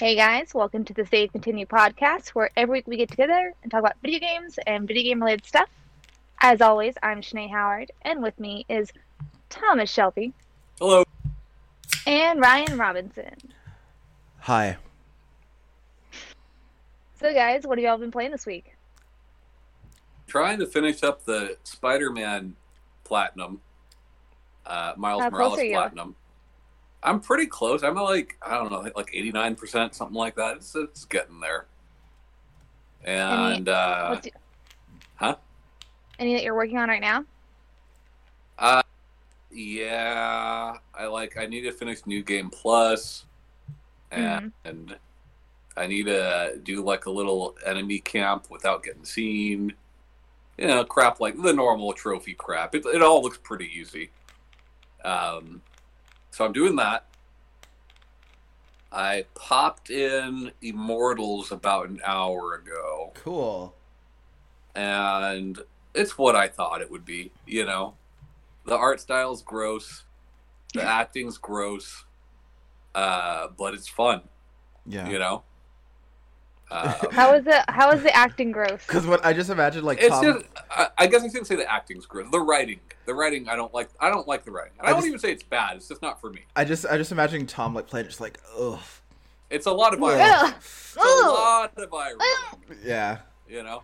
[0.00, 3.70] Hey guys, welcome to the Save Continue podcast, where every week we get together and
[3.70, 5.68] talk about video games and video game related stuff.
[6.40, 8.90] As always, I'm Shanae Howard, and with me is
[9.50, 10.32] Thomas Shelby
[10.78, 11.04] Hello.
[12.06, 13.34] and Ryan Robinson.
[14.38, 14.78] Hi.
[17.20, 18.74] So, guys, what have y'all been playing this week?
[20.26, 22.56] Trying to finish up the Spider-Man
[23.04, 23.60] Platinum,
[24.64, 25.60] uh, Miles How Morales?
[25.60, 26.16] Platinum.
[27.02, 27.82] I'm pretty close.
[27.82, 30.56] I'm like I don't know, like 89 percent, something like that.
[30.56, 31.66] It's, it's getting there.
[33.04, 34.28] And uh, What's
[35.16, 35.36] huh?
[36.18, 37.24] any that you're working on right now?
[38.58, 38.82] Uh,
[39.50, 41.38] yeah, I like.
[41.38, 43.24] I need to finish New Game Plus,
[44.10, 44.68] and, Mm-hmm.
[44.68, 44.98] and
[45.78, 49.72] I need to do like a little enemy camp without getting seen.
[50.58, 52.74] You know, crap like the normal trophy crap.
[52.74, 54.10] It it all looks pretty easy.
[55.04, 55.62] Um,
[56.30, 57.06] so I'm doing that.
[58.92, 63.74] I popped in Immortals about an hour ago Cool.
[64.74, 65.60] and
[65.94, 67.30] it's what I thought it would be.
[67.46, 67.94] You know,
[68.64, 70.04] the art style's gross,
[70.74, 72.04] the acting's gross,
[72.94, 74.22] uh, but it's fun.
[74.86, 75.08] Yeah.
[75.08, 75.42] You know,
[76.70, 77.64] um, How is it?
[77.68, 78.84] How is the acting gross?
[78.86, 80.22] Because what I just imagined, like it's Tom.
[80.24, 80.46] just.
[80.70, 82.30] I, I guess I shouldn't say the acting's gross.
[82.30, 83.88] The writing, the writing, I don't like.
[84.00, 84.72] I don't like the writing.
[84.78, 85.76] And I, I don't just- even say it's bad.
[85.76, 86.40] It's just not for me.
[86.54, 88.78] I just, I just imagine Tom like playing, just like, ugh.
[89.50, 90.12] It's a lot of eye.
[90.12, 90.18] Ugh.
[90.20, 90.52] rolling.
[90.52, 90.54] Ugh.
[90.58, 93.18] It's a lot of eye rolling, Yeah.
[93.48, 93.82] You know,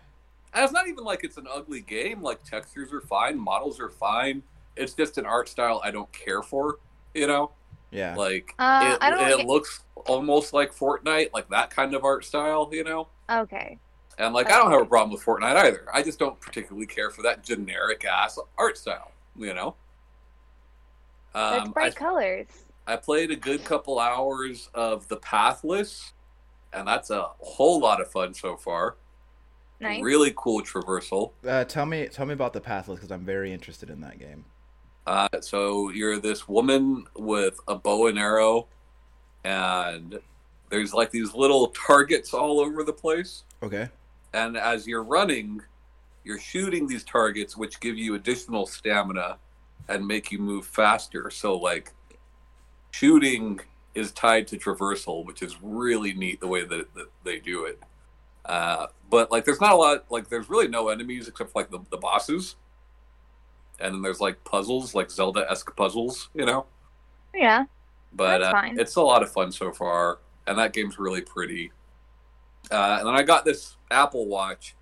[0.53, 2.21] and it's not even like it's an ugly game.
[2.21, 4.43] Like textures are fine, models are fine.
[4.77, 6.77] It's just an art style I don't care for.
[7.13, 7.51] You know.
[7.91, 8.15] Yeah.
[8.15, 12.03] Like Uh, it, I don't it get- looks almost like Fortnite, like that kind of
[12.03, 13.07] art style, you know.
[13.29, 13.79] Okay.
[14.17, 15.85] And like I don't have a problem with Fortnite either.
[15.93, 19.75] I just don't particularly care for that generic ass art style, you know.
[21.33, 22.47] That's Um, I, bright colors.
[22.87, 26.13] I played a good couple hours of the Pathless,
[26.73, 28.97] and that's a whole lot of fun so far.
[29.79, 30.01] Nice.
[30.01, 31.33] Really cool traversal.
[31.47, 34.45] Uh, tell me, tell me about the Pathless because I'm very interested in that game.
[35.05, 38.67] Uh, so you're this woman with a bow and arrow,
[39.47, 40.19] and
[40.69, 43.43] there's like these little targets all over the place.
[43.63, 43.89] Okay.
[44.33, 45.61] and as you're running,
[46.23, 49.37] you're shooting these targets, which give you additional stamina
[49.87, 51.29] and make you move faster.
[51.31, 51.93] So, like,
[52.91, 53.61] shooting
[53.95, 57.79] is tied to traversal, which is really neat the way that, that they do it.
[58.45, 60.05] Uh, but like, there's not a lot.
[60.09, 62.57] Like, there's really no enemies except for like the, the bosses,
[63.79, 66.65] and then there's like puzzles, like Zelda-esque puzzles, you know.
[67.33, 67.65] Yeah.
[68.13, 71.71] But uh, it's a lot of fun so far, and that game's really pretty.
[72.71, 74.75] Uh, and then I got this Apple Watch.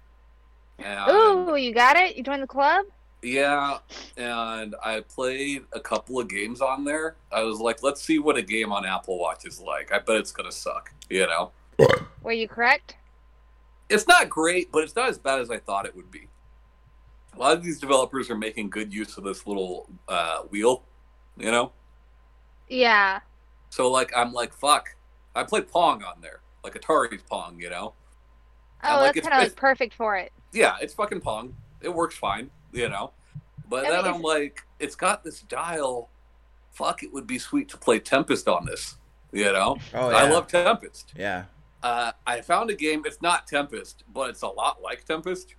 [0.79, 2.15] And Ooh, you got it.
[2.15, 2.85] You joined the club.
[3.21, 3.79] Yeah,
[4.17, 7.15] and I played a couple of games on there.
[7.31, 9.91] I was like, let's see what a game on Apple Watch is like.
[9.91, 10.93] I bet it's gonna suck.
[11.09, 11.51] You know,
[12.21, 12.97] Were you correct?
[13.89, 16.27] it's not great, but it's not as bad as I thought it would be.
[17.35, 20.83] A lot of these developers are making good use of this little uh, wheel.
[21.37, 21.71] You know,
[22.69, 23.19] Yeah.
[23.69, 24.95] so like I'm like, fuck.
[25.35, 27.59] I play Pong on there, like Atari's Pong.
[27.59, 27.93] You know.
[28.83, 30.31] Oh, like, that's it's- kind of like perfect for it.
[30.53, 31.55] yeah, it's fucking Pong.
[31.81, 33.11] It works fine, you know.
[33.67, 36.09] But I then mean, I'm like, it's got this dial.
[36.71, 38.97] Fuck, it would be sweet to play Tempest on this,
[39.31, 39.77] you know.
[39.93, 40.17] Oh yeah.
[40.17, 41.13] I love Tempest.
[41.17, 41.45] Yeah.
[41.81, 43.03] Uh, I found a game.
[43.05, 45.55] It's not Tempest, but it's a lot like Tempest.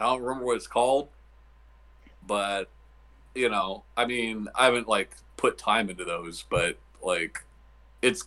[0.00, 1.08] I don't remember what it's called,
[2.26, 2.68] but
[3.34, 7.42] you know, I mean, I haven't like put time into those, but like,
[8.00, 8.24] it's.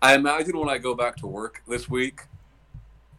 [0.00, 2.22] I imagine when I go back to work this week,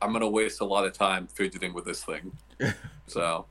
[0.02, 2.38] I'm gonna waste a lot of time fidgeting with this thing.
[3.08, 3.46] so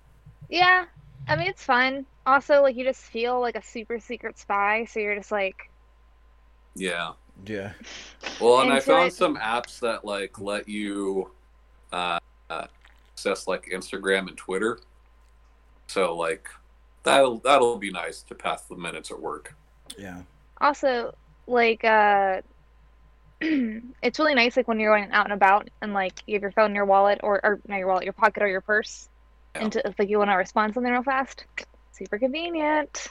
[0.48, 0.84] Yeah.
[1.28, 2.04] I mean, it's fun.
[2.26, 5.70] Also, like, you just feel like a super secret spy, so you're just like,
[6.74, 7.12] yeah.
[7.46, 7.72] Yeah.
[8.40, 9.14] Well, and I found it.
[9.14, 11.30] some apps that like let you
[11.92, 12.18] uh,
[12.50, 12.66] uh,
[13.12, 14.78] access like Instagram and Twitter.
[15.86, 16.48] So like
[17.04, 19.54] that'll that'll be nice to pass the minutes at work.
[19.98, 20.22] Yeah.
[20.60, 21.14] also,
[21.46, 22.40] like, uh,
[23.40, 26.52] it's really nice, like, when you're going out and about and, like, you have your
[26.52, 29.08] phone in your wallet or, or not your wallet, your pocket or your purse,
[29.54, 29.62] Yeah.
[29.62, 31.44] and to, if, like, you want to respond to something real fast.
[31.92, 33.08] Super convenient.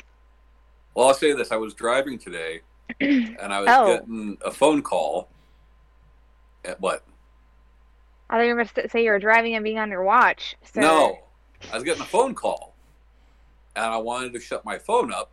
[0.96, 2.62] Well, I'll say this: I was driving today,
[3.00, 3.94] and I was Oh.
[3.98, 5.30] getting a phone call.
[6.66, 7.04] At what?
[8.30, 10.56] I thought you were going to say you were driving and being on your watch.
[10.64, 10.82] sir.
[10.82, 11.20] No,
[11.72, 12.71] I was getting a phone call,
[13.76, 15.32] and I wanted to shut my phone up,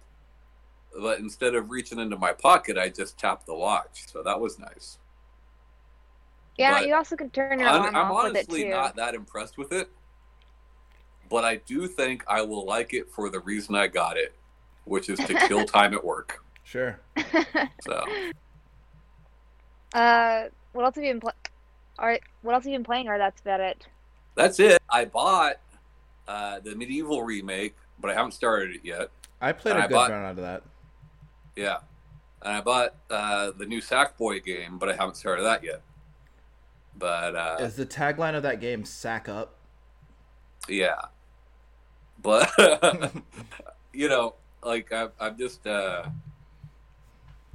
[0.98, 4.04] but instead of reaching into my pocket, I just tapped the watch.
[4.06, 4.98] So that was nice.
[6.56, 8.70] Yeah, but you also can turn your I'm, alarm I'm off with it honestly too.
[8.70, 9.88] not that impressed with it,
[11.28, 14.34] but I do think I will like it for the reason I got it,
[14.84, 16.42] which is to kill time at work.
[16.64, 17.00] Sure.
[17.84, 18.04] So
[19.94, 21.34] uh, what else have you been playing?
[21.98, 23.08] Or what else have you been playing?
[23.08, 23.86] Or that's about it.
[24.34, 24.80] That's it.
[24.88, 25.56] I bought
[26.26, 29.08] uh, the MediEvil remake, but I haven't started it yet.
[29.40, 30.62] I played And a I good bought- round out of that.
[31.56, 31.78] Yeah,
[32.42, 35.82] and I bought uh, the new Sackboy game, but I haven't started that yet.
[36.96, 39.54] But uh, Is the tagline of that game "Sack Up"?
[40.68, 41.00] yeah,
[42.22, 42.50] but
[43.92, 44.34] you know,
[44.64, 46.04] like I, I'm just uh,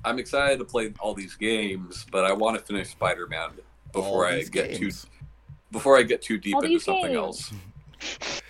[0.06, 3.52] I'm excited to play all these games, but I want to finish Spider-Man
[3.92, 5.04] before I get games.
[5.04, 5.08] too
[5.72, 7.16] before I get too deep All into something games.
[7.18, 7.54] else.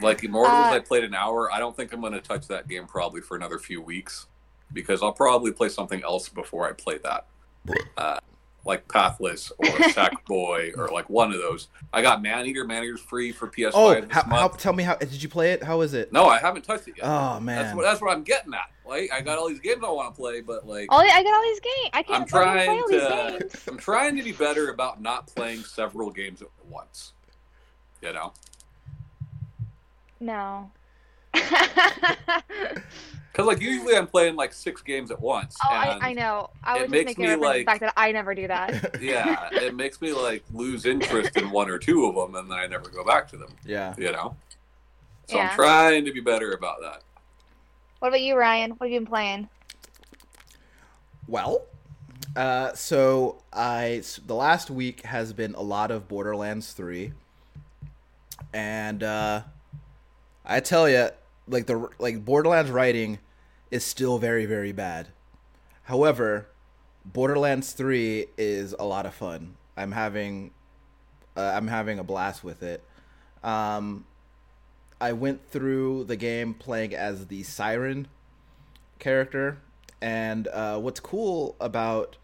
[0.00, 1.52] Like Immortals, Uh, I played an hour.
[1.52, 4.26] I don't think I'm going to touch that game probably for another few weeks
[4.72, 7.26] because I'll probably play something else before I play that,
[7.96, 8.18] uh,
[8.64, 11.68] like Pathless or Sackboy or like one of those.
[11.92, 12.64] I got Maneater.
[12.64, 15.62] Maneater's free for PS5 Oh, this how, how, tell me how did you play it?
[15.62, 16.12] How is it?
[16.12, 17.06] No, I haven't touched it yet.
[17.06, 18.70] Oh man, that's what that's what I'm getting at.
[18.86, 21.34] Like I got all these games I want to play, but like Oh, I got
[21.34, 21.90] all these games.
[21.94, 22.22] I can't.
[22.22, 23.68] I'm trying play all to these games.
[23.68, 27.12] I'm trying to be better about not playing several games at once.
[28.02, 28.32] You know,
[30.20, 30.70] No.
[31.32, 31.46] because
[33.46, 35.56] like usually I'm playing like six games at once.
[35.64, 36.50] Oh, I, and I know.
[36.64, 38.48] I it was just makes making me, reference like- the fact that I never do
[38.48, 38.96] that.
[39.02, 42.58] Yeah, it makes me like lose interest in one or two of them, and then
[42.58, 43.50] I never go back to them.
[43.64, 43.94] yeah.
[43.96, 44.36] You know,
[45.28, 45.48] so Yeah.
[45.50, 47.02] I'm trying to be better about that.
[48.00, 48.72] What about you, Ryan?
[48.72, 49.48] What have you been playing?
[51.26, 51.62] Well,
[52.36, 57.12] uh, so I the last week has been a lot of Borderlands three,
[58.54, 59.42] and uh,
[60.48, 61.10] I tell you,
[61.46, 63.18] like the like Borderlands writing
[63.70, 65.08] is still very very bad.
[65.84, 66.48] However,
[67.04, 69.56] Borderlands three is a lot of fun.
[69.76, 70.50] I'm having
[71.36, 72.82] uh, I'm having a blast with it.
[73.44, 74.06] Um,
[75.00, 78.08] I went through the game playing as the Siren
[78.98, 79.58] character,
[80.00, 82.16] and uh, what's cool about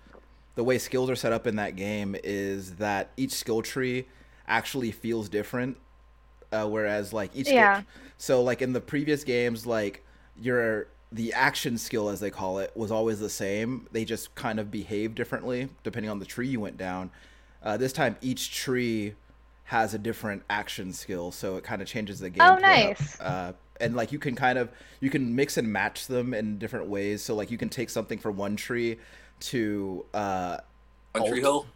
[0.56, 4.06] the way skills are set up in that game is that each skill tree
[4.46, 5.76] actually feels different.
[6.52, 7.82] Uh, whereas like each skill- Yeah.
[8.24, 10.02] So like in the previous games, like
[10.40, 13.86] your the action skill as they call it was always the same.
[13.92, 17.10] They just kind of behave differently depending on the tree you went down.
[17.62, 19.12] Uh, this time, each tree
[19.64, 22.40] has a different action skill, so it kind of changes the game.
[22.40, 23.20] Oh, nice.
[23.20, 26.86] Uh, and like you can kind of you can mix and match them in different
[26.88, 27.22] ways.
[27.22, 28.96] So like you can take something from one tree
[29.40, 30.58] to uh,
[31.12, 31.64] Country Alt.
[31.64, 31.66] Hill.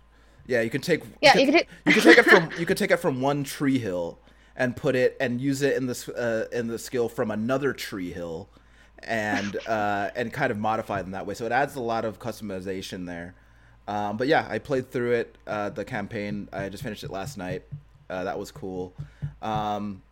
[0.47, 2.79] yeah, you can take Yeah, you could take- you can take it from you could
[2.79, 4.19] take it from one tree hill
[4.59, 8.13] and put it and use it in this uh, in the skill from another tree
[8.13, 8.51] hill
[8.99, 11.33] and uh, and kind of modify them that way.
[11.33, 13.35] So it adds a lot of customization there.
[13.87, 15.39] Um, but yeah, I played through it.
[15.47, 17.63] Uh, the campaign I just finished it last night.
[18.11, 18.93] Uh, that was cool.
[19.41, 20.03] Um,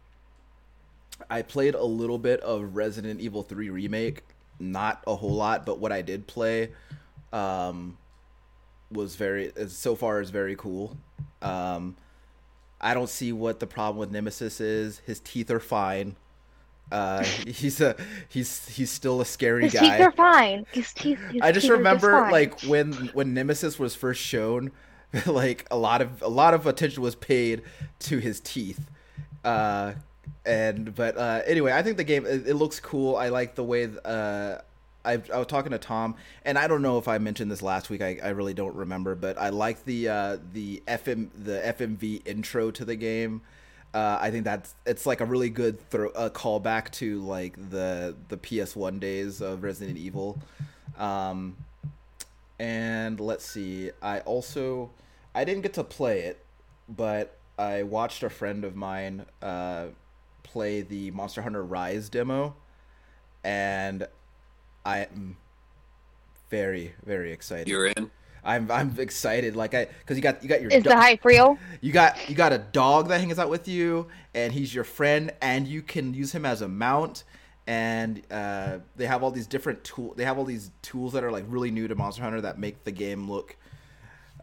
[1.29, 4.23] I played a little bit of Resident Evil 3 remake,
[4.61, 6.71] not a whole lot, but what I did play
[7.33, 7.97] um,
[8.93, 10.97] was very so far is very cool.
[11.43, 11.97] Um,
[12.81, 15.00] I don't see what the problem with Nemesis is.
[15.06, 16.17] His teeth are fine.
[16.93, 17.96] Uh, he's a
[18.28, 19.81] he's he's still a scary His guy.
[19.81, 20.67] His teeth are fine.
[20.73, 21.20] His teeth.
[21.31, 24.70] His I just teeth remember like when when Nemesis was first shown,
[25.26, 27.62] like a lot of a lot of attention was paid
[28.00, 28.88] to his teeth.
[29.44, 29.94] Uh,
[30.44, 33.17] and but uh, anyway, I think the game it, it looks cool.
[33.17, 34.58] I like the way uh,
[35.06, 37.88] I I was talking to Tom, and I don't know if I mentioned this last
[37.88, 38.03] week.
[38.03, 42.71] I, I really don't remember, but I like the uh, the FM the FMV intro
[42.73, 43.42] to the game.
[43.95, 48.14] Uh, I think that's it's like a really good throw a callback to like the
[48.28, 50.38] the PS1 days of Resident Evil.
[50.99, 51.57] Um,
[52.59, 54.90] and let's see, I also
[55.35, 56.45] I didn't get to play it,
[56.88, 59.87] but I watched a friend of mine uh,
[60.42, 62.54] play the Monster Hunter Rise demo,
[63.45, 64.07] and
[64.87, 65.37] I am
[66.49, 67.69] very very excited.
[67.69, 68.11] You're in.
[68.45, 71.25] I'm I'm excited, like I because you got you got your is do- the hype
[71.25, 71.59] real?
[71.81, 75.33] you got you got a dog that hangs out with you, and he's your friend,
[75.43, 77.25] and you can use him as a mount.
[77.66, 80.14] And uh, they have all these different tool.
[80.16, 82.85] They have all these tools that are like really new to Monster Hunter that make
[82.85, 83.57] the game look,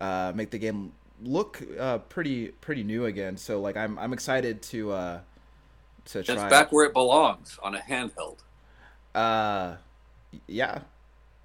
[0.01, 3.37] uh, make the game look uh, pretty pretty new again.
[3.37, 5.19] So like I'm I'm excited to uh,
[6.05, 6.33] to try.
[6.33, 6.49] It's try.
[6.49, 8.39] back where it belongs on a handheld.
[9.15, 9.75] Uh,
[10.47, 10.79] yeah,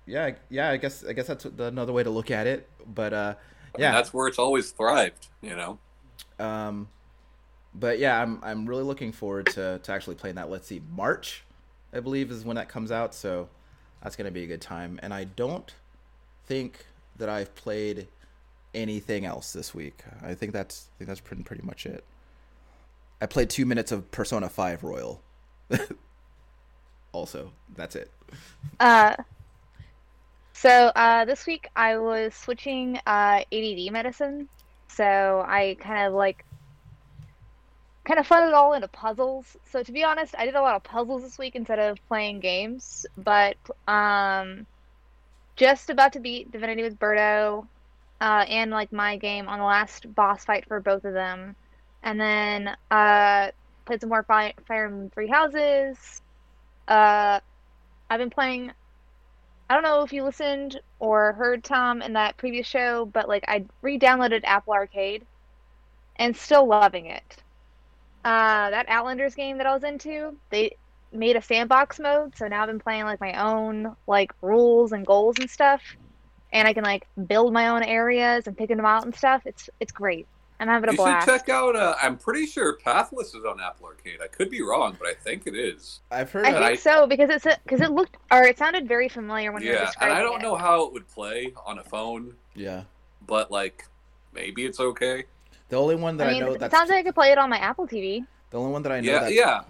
[0.06, 0.70] yeah, yeah.
[0.70, 2.68] I guess I guess that's another way to look at it.
[2.86, 3.34] But uh,
[3.74, 5.28] I mean, yeah, that's where it's always thrived.
[5.42, 5.78] You know.
[6.38, 6.88] Um,
[7.74, 10.50] but yeah, I'm I'm really looking forward to to actually playing that.
[10.50, 11.44] Let's see, March,
[11.92, 13.14] I believe, is when that comes out.
[13.14, 13.48] So
[14.02, 14.98] that's gonna be a good time.
[15.02, 15.72] And I don't
[16.46, 18.08] think that I've played
[18.74, 20.02] anything else this week.
[20.22, 22.04] I think that's I think that's pretty pretty much it.
[23.20, 25.20] I played two minutes of Persona Five Royal.
[27.12, 28.10] also, that's it.
[28.80, 29.14] Uh,
[30.58, 34.48] So uh, this week I was switching uh, ADD medicine.
[34.88, 36.44] So I kind of like
[38.04, 39.56] kind of fun it all into puzzles.
[39.70, 42.40] So to be honest, I did a lot of puzzles this week instead of playing
[42.40, 43.06] games.
[43.16, 44.66] But um,
[45.54, 47.64] just about to beat Divinity with Birdo,
[48.20, 51.54] uh, and like my game on the last boss fight for both of them,
[52.02, 53.52] and then uh,
[53.84, 56.20] played some more Fire, Fire Emblem Three Houses.
[56.88, 57.40] Uh,
[58.10, 58.72] I've been playing.
[59.70, 63.44] I don't know if you listened or heard Tom in that previous show, but like
[63.48, 65.26] I re-downloaded Apple Arcade,
[66.16, 67.44] and still loving it.
[68.24, 70.76] Uh, that Outlanders game that I was into, they
[71.12, 75.06] made a sandbox mode, so now I've been playing like my own like rules and
[75.06, 75.82] goals and stuff,
[76.52, 79.42] and I can like build my own areas and picking them out and stuff.
[79.46, 80.28] It's it's great.
[80.60, 81.26] I'm having a You blast.
[81.26, 81.76] should check out.
[81.76, 84.18] Uh, I'm pretty sure Pathless is on Apple Arcade.
[84.22, 86.00] I could be wrong, but I think it is.
[86.10, 86.44] I've heard.
[86.46, 89.52] I of- And think so because it's because it looked or it sounded very familiar
[89.52, 90.42] when you were Yeah, and I don't it.
[90.42, 92.82] know how it would play on a phone, yeah,
[93.26, 93.86] but like
[94.32, 95.24] maybe it's okay.
[95.68, 97.50] the only one that I I, know that sounds like I could play it on
[97.50, 98.26] my Apple TV.
[98.50, 99.12] the only one that I know.
[99.12, 99.62] Yeah, that, yeah.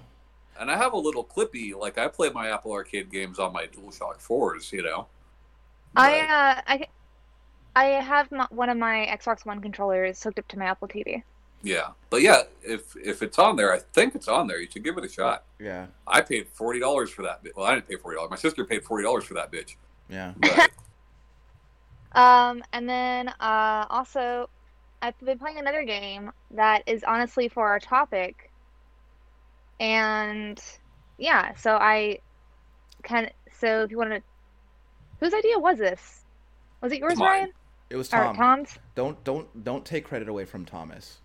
[0.61, 1.73] And I have a little clippy.
[1.77, 4.73] Like I play my Apple Arcade games on my DualShock fours.
[4.73, 5.07] You know.
[5.97, 6.87] I uh I
[7.79, 11.23] I have my, one of my Xbox One controllers hooked up to my Apple TV.
[11.63, 14.61] Yeah, but yeah, if if it's on there, I think it's on there.
[14.61, 15.45] You should give it a shot.
[15.61, 17.43] yeah, I paid forty dollars for that.
[17.43, 17.57] Bit.
[17.57, 18.31] Well, I didn't pay forty dollars.
[18.31, 19.77] My sister paid forty dollars for that bitch.
[20.09, 20.33] yeah.
[20.43, 20.71] But
[22.21, 24.49] Um, and then uh, also,
[25.03, 28.51] I've been playing another game that is honestly for our topic.
[29.79, 30.61] And
[31.19, 32.19] yeah, so I
[33.05, 33.31] can.
[33.61, 34.23] so if you want to,
[35.21, 36.25] whose idea was this?
[36.81, 37.29] Was it yours, Mine.
[37.29, 37.53] Ryan?
[37.91, 38.37] It was Or Tom.
[38.37, 38.79] Tom's?
[38.95, 41.19] Don't don't don't take credit away from Thomas.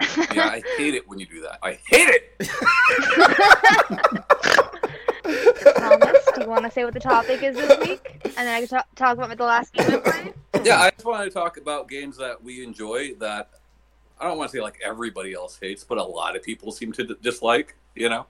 [0.00, 1.58] yeah, I hate it when you do that.
[1.62, 2.38] I hate it.
[5.76, 8.20] Thomas, do you want to say what the topic is this week?
[8.24, 10.34] And then I can ta- talk about the last game I'm playing.
[10.64, 13.50] Yeah, I just wanted to talk about games that we enjoy that
[14.20, 16.92] I don't want to say like everybody else hates, but a lot of people seem
[16.92, 17.76] to d- dislike.
[17.94, 18.26] You know?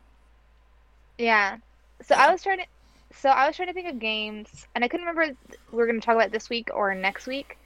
[1.18, 1.56] Yeah.
[2.02, 2.66] So I was trying to
[3.14, 5.86] so I was trying to think of games and I couldn't remember if we were
[5.86, 7.58] going to talk about this week or next week.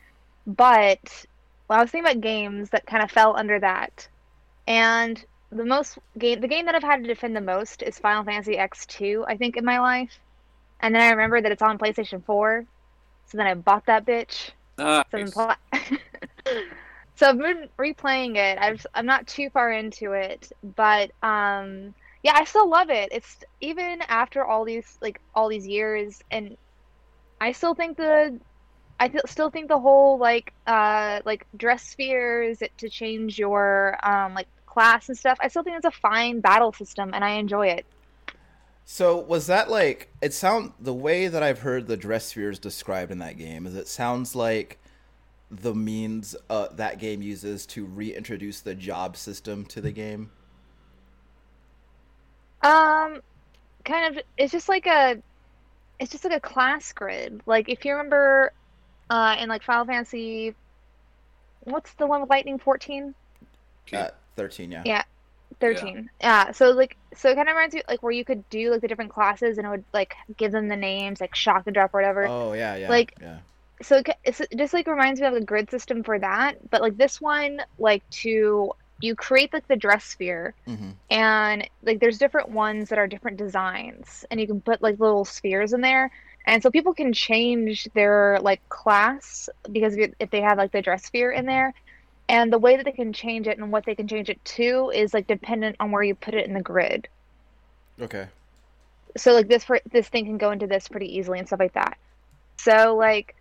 [0.47, 1.25] But
[1.69, 4.09] well, I was thinking about games that kind of fell under that.
[4.67, 8.25] And the most game the game that I've had to defend the most is Final
[8.25, 10.19] Fantasy X2, I think in my life.
[10.81, 12.67] And then I remember that it's on PlayStation 4.
[13.27, 14.53] So then I bought that bitch.
[14.79, 15.33] Ah, So I've been
[17.17, 18.59] so I've been replaying it.
[18.59, 23.11] I've, I'm not too far into it, but um, yeah, I still love it.
[23.13, 26.57] It's even after all these like all these years, and
[27.41, 28.39] I still think the
[29.01, 34.35] I th- still think the whole like uh like dress spheres to change your um
[34.35, 35.39] like class and stuff.
[35.41, 37.87] I still think it's a fine battle system, and I enjoy it.
[38.85, 43.13] So was that like it sound the way that I've heard the dress spheres described
[43.13, 44.79] in that game is it sounds like
[45.51, 50.31] the means uh, that game uses to reintroduce the job system to the game.
[52.63, 53.21] Um,
[53.85, 54.23] kind of.
[54.37, 55.19] It's just like a,
[55.99, 57.41] it's just like a class grid.
[57.47, 58.53] Like if you remember,
[59.11, 60.55] uh, in like Final Fantasy,
[61.61, 63.15] what's the one with Lightning fourteen?
[63.93, 64.83] Uh, Thirteen, yeah.
[64.85, 65.03] Yeah.
[65.61, 66.53] 13 yeah.
[66.53, 68.87] so like so it kind of reminds me like where you could do like the
[68.87, 71.99] different classes and it would like give them the names like shock and drop or
[72.01, 72.89] whatever Oh yeah, yeah.
[72.89, 73.39] Like- yeah.
[73.83, 76.97] so it, it just like reminds me of the grid system for that but like
[76.97, 82.51] this one like to you create like the dress sphere hmm and like there's different
[82.51, 86.11] ones that are different designs and you can put like little spheres in there.
[86.47, 90.83] And so people can change their like class because if, if they have like the
[90.83, 91.75] dress sphere in there.
[92.29, 94.91] And the way that they can change it and what they can change it to
[94.95, 97.09] is like dependent on where you put it in the grid.
[98.01, 98.29] Okay.
[99.17, 101.99] so like this this thing can go into this pretty easily and stuff like that.
[102.59, 103.35] So like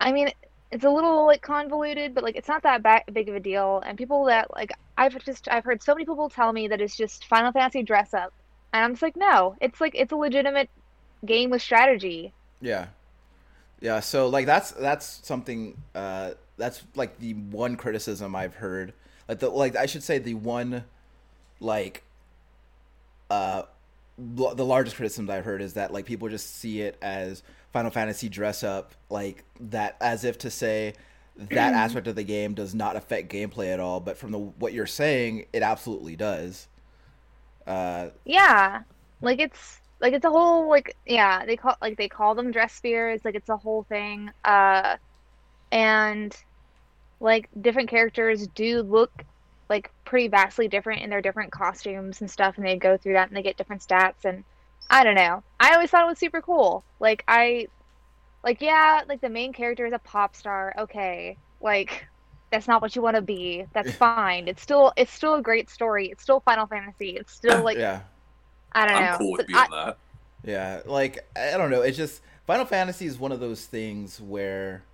[0.00, 0.30] i mean
[0.70, 3.98] it's a little like convoluted but like it's not that big of a deal and
[3.98, 7.26] people that like i've just i've heard so many people tell me that it's just
[7.26, 8.32] final fantasy dress up
[8.72, 10.70] and i'm just like no it's like it's a legitimate
[11.26, 12.88] game with strategy Yeah.
[13.80, 18.94] Yeah, so like that's that's something uh that's like the one criticism I've heard.
[19.28, 20.84] Like the like I should say the one
[21.60, 22.04] like
[23.30, 23.62] uh
[24.16, 27.42] the largest criticism I've heard is that like people just see it as
[27.74, 30.94] Final Fantasy dress up like that as if to say
[31.36, 34.72] that aspect of the game does not affect gameplay at all, but from the what
[34.72, 36.68] you're saying, it absolutely does.
[37.66, 38.82] Uh yeah
[39.20, 42.74] like it's like it's a whole like yeah they call like they call them dress
[42.74, 44.96] spheres like it's a whole thing uh
[45.72, 46.36] and
[47.20, 49.24] like different characters do look
[49.70, 53.28] like pretty vastly different in their different costumes and stuff and they go through that
[53.28, 54.44] and they get different stats and
[54.90, 57.68] I don't know I always thought it was super cool like I
[58.42, 60.74] like yeah, like the main character is a pop star.
[60.78, 62.06] Okay, like
[62.52, 63.64] that's not what you want to be.
[63.72, 64.48] That's fine.
[64.48, 66.08] It's still it's still a great story.
[66.10, 67.10] It's still Final Fantasy.
[67.16, 68.02] It's still like yeah,
[68.72, 69.12] I don't know.
[69.12, 69.98] I'm cool with being I- that.
[70.44, 70.82] yeah.
[70.84, 71.82] Like I don't know.
[71.82, 74.84] It's just Final Fantasy is one of those things where,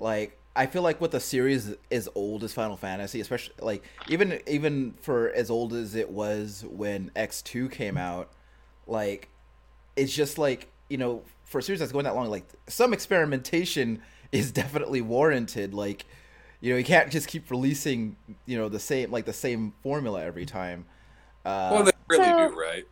[0.00, 4.40] like, I feel like what the series is old as Final Fantasy, especially like even
[4.46, 8.30] even for as old as it was when X two came out,
[8.90, 9.28] like
[9.96, 14.02] it's just like you know for a series that's going that long, like some experimentation
[14.32, 15.72] is definitely warranted.
[15.72, 16.04] Like
[16.60, 18.16] you know you can't just keep releasing
[18.46, 20.84] you know the same like the same formula every time.
[21.44, 22.84] Uh, Well, they really So- do, right?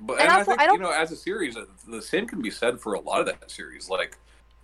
[0.00, 2.40] But And and, I think I you know, as a series, uh, the same can
[2.40, 3.90] be said for a lot of that series.
[3.90, 4.16] Like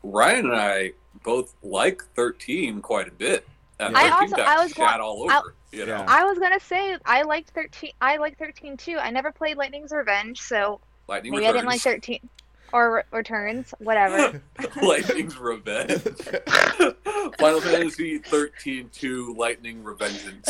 [0.04, 0.92] Ryan and I
[1.24, 3.44] both like thirteen quite a bit,
[3.80, 5.54] and I also- got I was shat going- all I- over.
[5.72, 6.04] you know, Yeah.
[6.08, 7.92] I was gonna say I liked thirteen.
[8.00, 8.98] I like thirteen too.
[8.98, 12.28] I never played Lightning's Revenge, so Lightning maybe I didn't like thirteen
[12.72, 13.74] or Re- Returns.
[13.78, 14.40] Whatever.
[14.82, 16.00] Lightning's Revenge,
[17.38, 20.48] Final Fantasy thirteen two Lightning Revengeance.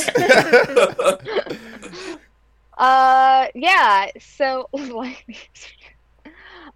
[2.77, 4.07] Uh, yeah.
[4.21, 5.39] So Lightning's,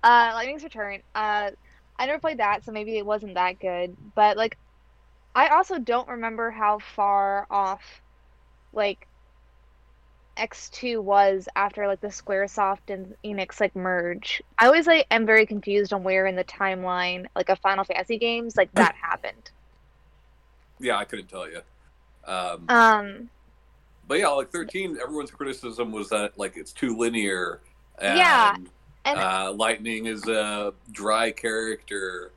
[0.02, 1.02] uh, Lightning's Return.
[1.14, 1.50] Uh,
[1.98, 3.96] I never played that, so maybe it wasn't that good.
[4.14, 4.56] But like,
[5.38, 7.82] I also don't remember how far off,
[8.72, 9.06] like,
[10.36, 14.40] X2 was after like the SquareSoft and Enix like merge.
[14.58, 18.18] I always like am very confused on where in the timeline like of Final Fantasy
[18.18, 19.50] games like that happened.
[20.78, 21.60] yeah, I couldn't tell you.
[22.24, 23.30] Um, Um,
[24.06, 27.60] but yeah, like thirteen, everyone's criticism was that like it's too linear.
[28.00, 28.56] And, Yeah,
[29.06, 32.30] and- uh, Lightning is a dry character.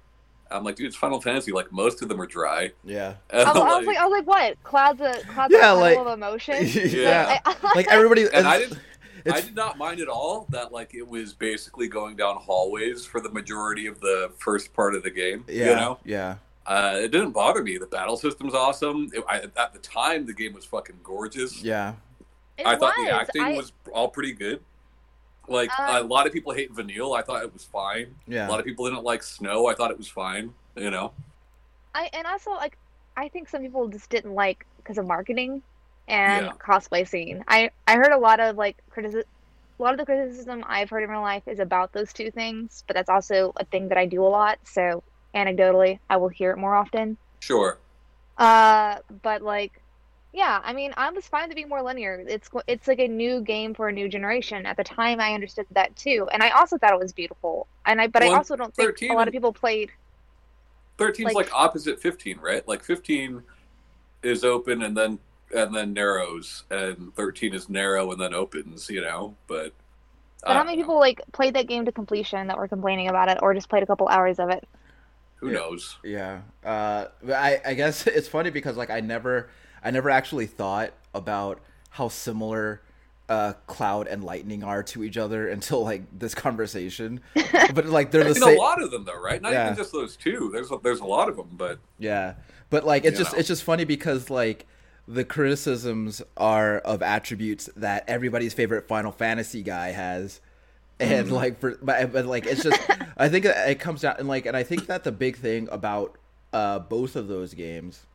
[0.52, 1.52] I'm like, dude, it's Final Fantasy.
[1.52, 2.72] Like most of them are dry.
[2.84, 3.16] yeah.
[3.30, 4.64] And, I, was- I was like- like, I was like, what?
[4.64, 6.56] Cloud's a Cloud's Yeah, a like- of emotion.
[6.68, 7.40] yeah.
[7.46, 8.80] I- like everybody and I didn't.
[9.26, 13.06] it's- I did not mind at all that like it was basically going down hallways
[13.06, 15.46] for the majority of the first part of the game.
[15.48, 17.78] yeah You know, yeah uh, it didn't bother me.
[17.80, 19.10] The battle system's awesome.
[19.14, 21.62] It, I, at the time, the game was fucking gorgeous.
[21.64, 21.94] yeah
[22.58, 24.62] It I thought the acting I- was all pretty good.
[25.48, 27.14] Like Um, a lot of people hate Vanille.
[27.14, 28.16] I thought it was fine.
[28.28, 29.68] yeah A lot of people didn't like Snow.
[29.68, 30.54] I thought it was fine.
[30.76, 31.14] You know.
[31.94, 32.78] I and also like
[33.18, 35.62] I think some people just didn't like because of marketing
[36.08, 36.54] and Yeah.
[36.54, 37.44] cosplay scene.
[37.48, 39.24] I I heard a lot of like criticism.
[39.80, 42.84] A lot of the criticism I've heard in real life is about those two things,
[42.88, 44.60] but that's also a thing that I do a lot.
[44.64, 45.04] So
[45.36, 47.18] anecdotally, I will hear it more often.
[47.42, 47.80] Sure.
[48.38, 49.81] Uh, but like,
[50.34, 52.24] yeah, I mean, I was fine to be more linear.
[52.28, 54.66] It's it's like a new game for a new generation.
[54.66, 57.68] At the time, I understood that too, and I also thought it was beautiful.
[57.86, 59.92] And I, but Well, I also don't think 13 a lot of people played.
[60.98, 62.68] 13's like, Like- opposite 15, right?
[62.68, 63.42] Like 15
[64.24, 65.20] is open and then
[65.54, 68.90] and then narrows, and 13 is narrow and then opens.
[68.90, 69.74] You know, but.
[70.44, 70.84] But how don't many know.
[70.86, 73.84] people like played that game to completion that were complaining about it, or just played
[73.84, 74.68] a couple hours of it?
[75.36, 75.54] Who Yeah.
[75.54, 75.98] knows?
[76.04, 76.42] Yeah.
[76.66, 79.50] Uh, but I, I guess it's funny because like I never,
[79.84, 81.60] I never actually thought about
[81.92, 82.82] how similar
[83.30, 87.22] uh, Cloud and Lightning are to each other until like this conversation.
[87.74, 88.58] but like they're I the mean, same.
[88.58, 89.42] a lot of them though, right?
[89.42, 89.66] Not Yeah.
[89.68, 90.50] even just those two.
[90.54, 92.34] There's a, there's a lot of them, but Yeah,
[92.70, 93.40] but like it's just know.
[93.40, 94.66] it's just funny because like
[95.08, 100.42] the criticisms are of attributes that everybody's favorite Final Fantasy guy has,
[101.00, 101.36] and Mm-hmm.
[101.36, 102.80] like for but, but like it's just
[103.18, 106.18] I think it comes down and like and I think that the big thing about
[106.54, 108.06] uh both of those games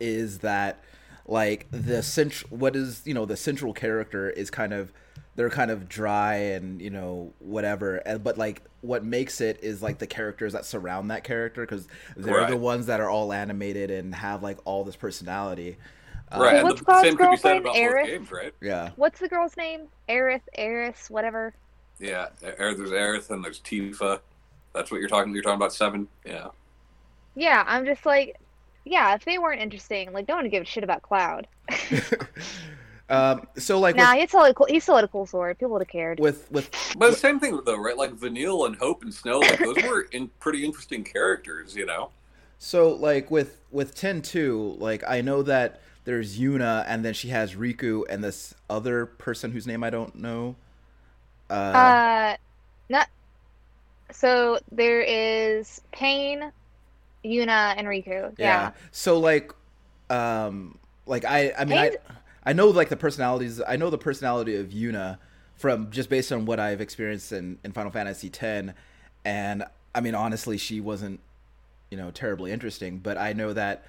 [0.00, 0.82] is that
[1.26, 4.92] like the central what is you know the central character is kind of
[5.36, 9.82] they're kind of dry and you know whatever and but like what makes it is
[9.82, 13.90] like the characters that surround that character because they're the ones that are all animated
[13.90, 15.76] and have like all this personality
[16.32, 16.56] Uh, right.
[16.56, 18.06] And what's the Cloud's same could be said about Aerith?
[18.06, 18.54] games, right?
[18.60, 19.88] yeah What's the girl's name?
[20.08, 21.54] Aerith, Eris, whatever.
[21.98, 22.28] Yeah.
[22.58, 24.20] Er- There's Aerith and there's Tifa.
[24.74, 25.32] That's what you're talking.
[25.34, 26.08] You're talking about seven.
[26.24, 26.48] Yeah.
[27.34, 28.36] Yeah, I'm just like,
[28.84, 31.46] yeah, if they weren't interesting, like, no one would give a shit about Cloud.
[33.10, 35.58] um so like nah, he's still had a cool, he still had a cool sword.
[35.58, 36.20] People would have cared.
[36.20, 37.96] with with, But the same thing though, right?
[37.96, 42.10] Like Vanille and Hope and Snow, like those were in pretty interesting characters, you know.
[42.58, 47.28] So like with with ten two, like I know that there's Yuna and then she
[47.28, 50.56] has Rikku and this other person whose name I don't know.
[51.50, 52.36] Uh, Uh,
[52.88, 53.08] not.
[54.12, 56.52] So there is Paine,
[57.24, 58.34] Yuna, and Rikku.
[58.38, 58.72] Yeah.
[58.90, 59.52] So like,
[60.10, 61.96] um, like I I mean I
[62.44, 63.60] I know like the personalities.
[63.66, 65.18] I know the personality of Yuna
[65.56, 68.74] from just based on what I've experienced in in Final Fantasy X,
[69.24, 71.20] and I mean honestly, she wasn't
[71.90, 73.84] you know terribly interesting, but I know that.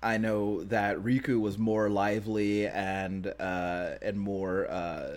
[0.00, 5.16] I know that Rikku was more lively and uh, and more uh,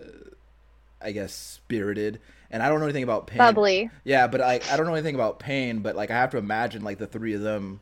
[1.03, 3.37] I guess spirited, and I don't know anything about Paine.
[3.37, 3.89] Bubbly.
[4.03, 6.83] Yeah, but like I don't know anything about Paine, but like I have to imagine
[6.83, 7.79] like the three of them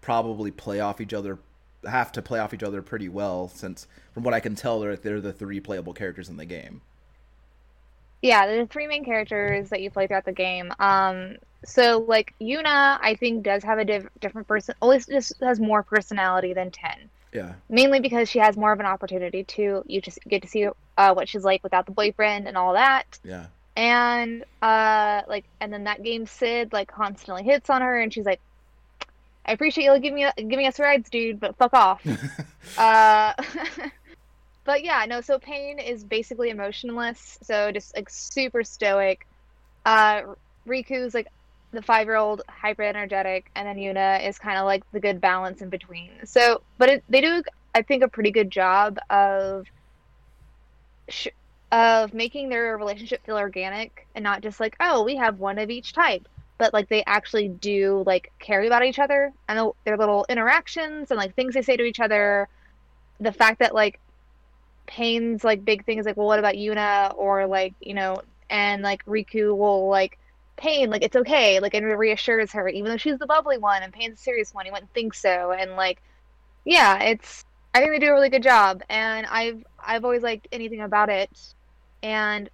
[0.00, 1.38] probably play off each other
[1.88, 4.96] have to play off each other pretty well since from what I can tell they're
[4.96, 6.80] they're the three playable characters in the game.
[8.20, 10.72] Yeah, the three main characters that you play throughout the game.
[10.78, 14.74] Um, so like Yuna, I think does have a diff- different person.
[14.80, 17.10] Always just has more personality than Ten.
[17.32, 17.54] Yeah.
[17.68, 20.68] Mainly because she has more of an opportunity to you just get to see
[20.98, 23.18] uh, what she's like without the boyfriend and all that.
[23.24, 23.46] Yeah.
[23.74, 28.26] And uh, like, and then that game Cid like constantly hits on her, and she's
[28.26, 28.40] like,
[29.46, 32.06] "I appreciate you giving me giving us rides, dude, but fuck off."
[32.78, 33.32] uh,
[34.64, 35.22] but yeah, no.
[35.22, 39.26] So Paine is basically emotionless, so just like super stoic.
[39.86, 40.34] Uh,
[40.66, 41.28] Rikku's like
[41.72, 45.20] the five year old hyper energetic, and then Yuna is kind of like the good
[45.20, 46.10] balance in between.
[46.24, 47.42] So, but it, they do,
[47.74, 49.66] I think, a pretty good job of
[51.08, 51.28] sh-
[51.70, 55.70] of making their relationship feel organic and not just like, oh, we have one of
[55.70, 60.26] each type, but like they actually do like care about each other and their little
[60.28, 62.48] interactions and like things they say to each other.
[63.20, 63.98] The fact that like
[64.86, 67.14] Paine's like big thing is like, well, what about Yuna?
[67.16, 70.18] Or like, you know, and like Rikku will like
[70.56, 73.92] Paine, like it's okay, like and reassures her, even though she's the bubbly one and
[73.92, 75.52] Paine's the serious one, he wouldn't think so.
[75.52, 76.02] And like
[76.64, 80.48] yeah, it's I think they do a really good job and I've I've always liked
[80.52, 81.30] anything about it.
[82.02, 82.50] And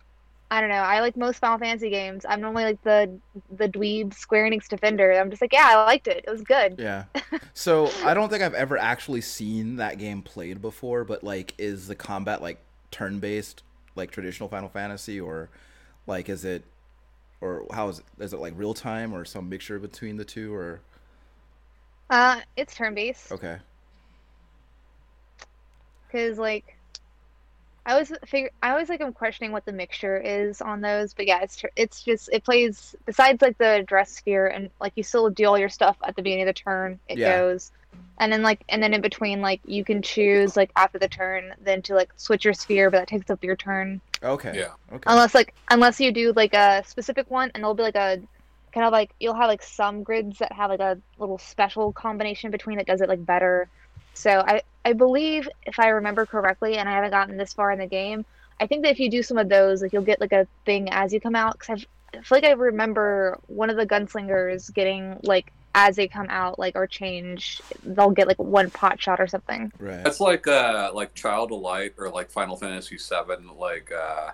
[0.51, 2.25] I don't know, I like most Final Fantasy games.
[2.29, 5.13] I'm normally like the the dweeb Square Enix defender.
[5.13, 6.25] I'm just like, yeah, I liked it.
[6.27, 6.77] It was good.
[6.79, 7.05] Yeah.
[7.55, 11.89] So I don't think I've ever actually seen that game played before, but like is
[11.89, 12.61] the combat like
[12.93, 13.65] turn based
[13.97, 15.51] like traditional Final Fantasy or
[16.07, 16.63] like is it
[17.41, 20.55] or how is it is it like real time or some mixture between the two
[20.55, 20.81] or
[22.11, 23.59] Uh, it's turn based okay.
[26.07, 26.78] because like
[27.89, 31.27] I always figure I always like I'm questioning what the mixture is on those, but
[31.27, 35.03] yeah, it's tr- it's just it plays besides like the dress sphere and like you
[35.03, 37.01] still do all your stuff at the beginning of the turn.
[37.09, 37.39] It Yeah.
[37.39, 37.73] goes,
[38.19, 41.55] and then like and then in between like you can choose like after the turn
[41.63, 44.03] then to like switch your sphere, but that takes up your turn.
[44.23, 44.53] Okay.
[44.55, 44.73] Yeah.
[44.93, 45.05] Okay.
[45.07, 48.21] unless like unless you do like a specific one and there'll be like a
[48.75, 52.51] kind of like you'll have like some grids that have like a little special combination
[52.51, 53.67] between that does it like better
[54.19, 57.79] so i i believe if i remember correctly and i haven't gotten this far in
[57.79, 58.25] the game
[58.61, 60.89] i think that if you do some of those like you'll get like a thing
[60.91, 65.19] as you come out because i feel like i remember one of the gunslingers getting
[65.23, 69.29] like as they come out like or change they'll get like one pot shot or
[69.29, 70.03] something right.
[70.03, 73.47] That's like uh like Child of Light or like Final Fantasy VII.
[73.57, 74.31] Like uh,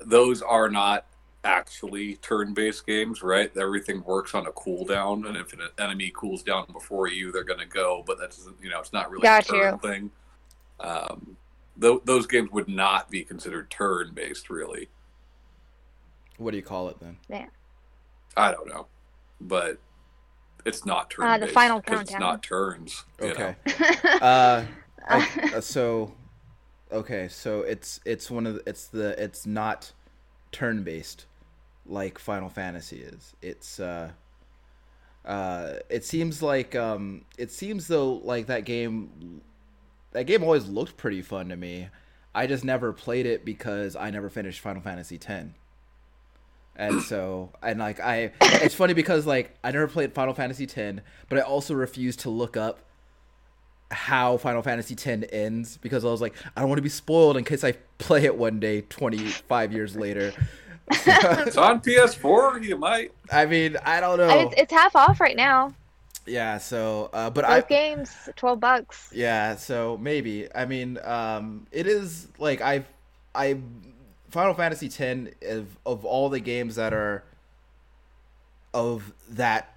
[0.00, 1.06] those are not
[1.44, 3.50] actually turn-based games, right?
[3.56, 7.58] Everything works on a cooldown, and if an enemy cools down before you, they're going
[7.58, 8.02] to go.
[8.06, 9.88] But that's you know, it's not really Got a turn you.
[9.88, 10.10] thing.
[10.80, 11.36] Um,
[11.80, 14.88] th- those games would not be considered turn-based, really.
[16.38, 17.18] What do you call it then?
[18.36, 18.86] I don't know,
[19.40, 19.78] but
[20.64, 21.26] it's not turn.
[21.26, 22.02] Uh, the final countdown.
[22.02, 23.04] It's not turns.
[23.20, 23.56] Okay.
[24.20, 24.64] uh,
[25.08, 26.14] I, uh, so
[26.90, 29.92] okay, so it's it's one of the, it's the it's not
[30.50, 31.26] turn based
[31.86, 33.34] like Final Fantasy is.
[33.42, 34.10] It's uh
[35.24, 39.40] uh it seems like um it seems though like that game
[40.12, 41.88] that game always looked pretty fun to me.
[42.34, 45.46] I just never played it because I never finished Final Fantasy X.
[46.74, 51.00] And so, and like I, it's funny because like I never played Final Fantasy X,
[51.28, 52.80] but I also refused to look up
[53.90, 57.36] how Final Fantasy X ends because I was like, I don't want to be spoiled
[57.36, 60.32] in case I play it one day, twenty five years later.
[61.46, 62.64] It's on PS4.
[62.64, 63.12] You might.
[63.30, 64.28] I mean, I don't know.
[64.28, 65.74] And it's, it's half off right now
[66.26, 70.48] yeah, so, uh, but both I, games 12 bucks Yeah, so maybe.
[70.54, 72.86] I mean, um, it is like I've
[73.34, 73.58] I
[74.30, 77.24] Final Fantasy X of of all the games that are
[78.72, 79.74] of that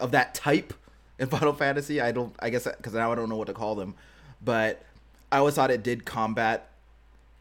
[0.00, 0.72] of that type
[1.18, 2.00] in Final Fantasy.
[2.00, 2.34] I don't.
[2.40, 3.94] I guess because now I don't know what to call them,
[4.42, 4.82] but
[5.30, 6.70] I always thought it did combat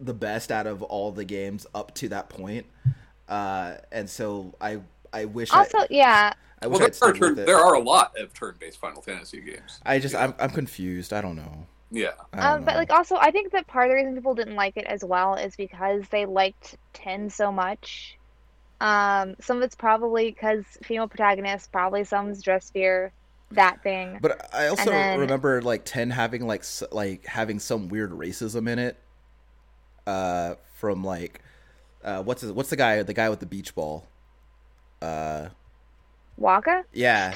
[0.01, 2.65] the best out of all the games up to that point.
[3.27, 4.79] Uh, and so I
[5.13, 8.13] I wish also I, yeah I wish Well, there are, turn, there are a lot
[8.19, 9.79] of turn-based Final Fantasy games.
[9.85, 11.13] I just I'm I'm confused.
[11.13, 11.65] I don't know.
[11.91, 12.11] Yeah.
[12.33, 14.77] Don't Um, but like also, I think that part of the reason people didn't like
[14.77, 18.17] it as well is because they liked Ten so much.
[18.79, 23.11] Um, some of it's probably because female protagonist, probably some's dress sphere,
[23.51, 24.19] that thing.
[24.21, 28.69] But I also then- remember like ten having like s- like having some weird racism
[28.69, 28.97] in it.
[30.07, 31.41] Uh, from like,
[32.03, 34.07] uh, what's his, what's the guy the guy with the beach ball?
[35.01, 35.49] Uh,
[36.39, 36.83] Wakka?
[36.93, 37.35] yeah.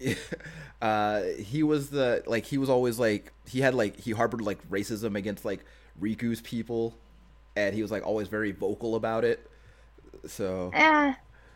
[0.82, 4.58] uh, he was the like he was always like he had like he harbored like
[4.70, 5.64] racism against like
[6.00, 6.94] Rikku's people.
[7.56, 9.48] and he was like always very vocal about it.
[10.26, 11.14] So Yeah.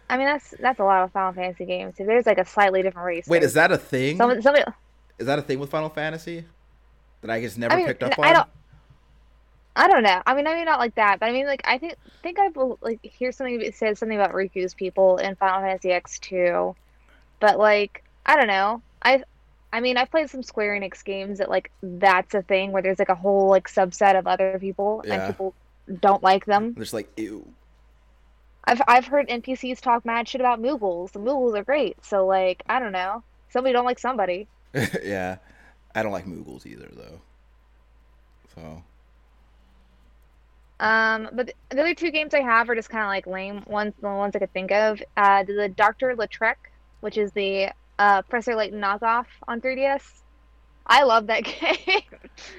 [0.08, 1.94] I mean that's that's a lot of Final Fantasy games.
[1.98, 3.26] If there's like a slightly different race.
[3.26, 4.16] wait, is that a thing?
[4.16, 4.64] somebody, somebody
[5.18, 6.44] Is that a thing with Final Fantasy
[7.22, 8.24] that I just never I mean, picked up on?
[8.24, 8.48] I don't
[9.76, 10.22] I don't know.
[10.26, 12.48] I mean, I mean not like that, but I mean like I think think I
[12.80, 16.74] like hear something that says something about Rikku's people in Final Fantasy X2.
[17.40, 18.82] But like I don't know.
[19.02, 19.22] I
[19.72, 22.98] I mean, I've played some Square Enix games that like that's a thing where there's
[22.98, 25.14] like a whole like subset of other people Yeah.
[25.14, 25.54] and people
[26.00, 26.74] don't like them.
[26.76, 27.46] I'm like ew.
[28.64, 31.12] I've I've heard NPCs talk mad shit about Moogles.
[31.12, 32.02] The Moogles are great.
[32.02, 33.22] So like, I don't know.
[33.50, 34.48] Somebody don't like somebody.
[35.02, 35.36] yeah,
[35.94, 37.20] I don't like Moogles either though.
[38.54, 38.82] So
[40.78, 43.94] Um, but the other two games I have are just kind of like lame ones,
[44.00, 45.02] the ones I could think of.
[45.16, 46.56] Uh, the Doctor Lautrec,
[47.00, 50.02] which is the uh, Professor Layton knockoff on 3DS.
[50.86, 51.44] I love that
[51.86, 52.02] game.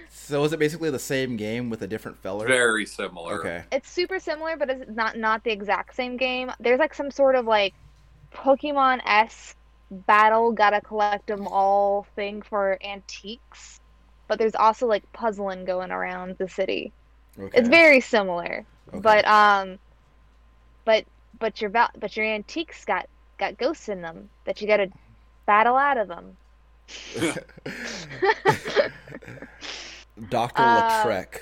[0.09, 2.47] so is it basically the same game with a different feller?
[2.47, 3.39] Very similar.
[3.39, 3.63] Okay.
[3.71, 6.51] it's super similar, but it's not not the exact same game.
[6.59, 7.73] There's like some sort of like
[8.33, 9.55] Pokemon s
[9.89, 13.79] battle, gotta collect them all thing for antiques.
[14.27, 16.91] But there's also like puzzling going around the city.
[17.39, 17.57] Okay.
[17.57, 18.65] It's very similar.
[18.89, 18.99] Okay.
[18.99, 19.77] But um,
[20.85, 21.05] but
[21.39, 24.89] but your val- but your antiques got got ghosts in them that you got to
[25.45, 26.35] battle out of them.
[30.29, 31.41] Doctor Uh, Lautrec.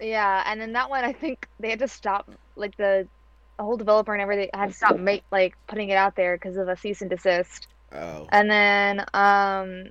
[0.00, 3.08] yeah, and then that one I think they had to stop like the,
[3.58, 6.56] the whole developer and everything had to stop make like putting it out there because
[6.56, 7.66] of a cease and desist.
[7.92, 8.26] Oh.
[8.30, 9.90] And then um,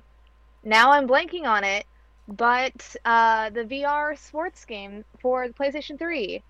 [0.64, 1.84] now I'm blanking on it,
[2.28, 6.42] but uh, the VR sports game for the PlayStation 3.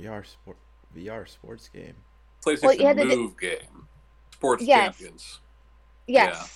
[0.00, 0.56] VR sport.
[0.96, 1.94] VR sports game.
[2.44, 3.86] PlayStation Well, you had to do- Move game.
[4.32, 4.96] Sports Yes.
[4.96, 5.40] Champions.
[6.06, 6.34] Yes.
[6.34, 6.46] Yeah.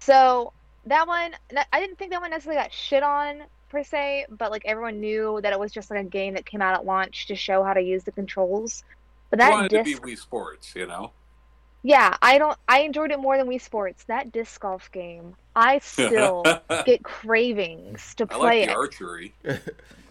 [0.00, 0.52] So
[0.86, 1.32] that one,
[1.72, 5.40] I didn't think that one necessarily got shit on per se, but like everyone knew
[5.42, 7.74] that it was just like a game that came out at launch to show how
[7.74, 8.84] to use the controls.
[9.30, 11.12] But that wanted disc, to be Wii Sports, you know?
[11.82, 14.04] yeah, I don't, I enjoyed it more than Wii Sports.
[14.04, 16.44] That disc golf game, I still
[16.84, 18.76] get cravings to I play like the it.
[18.76, 19.34] archery.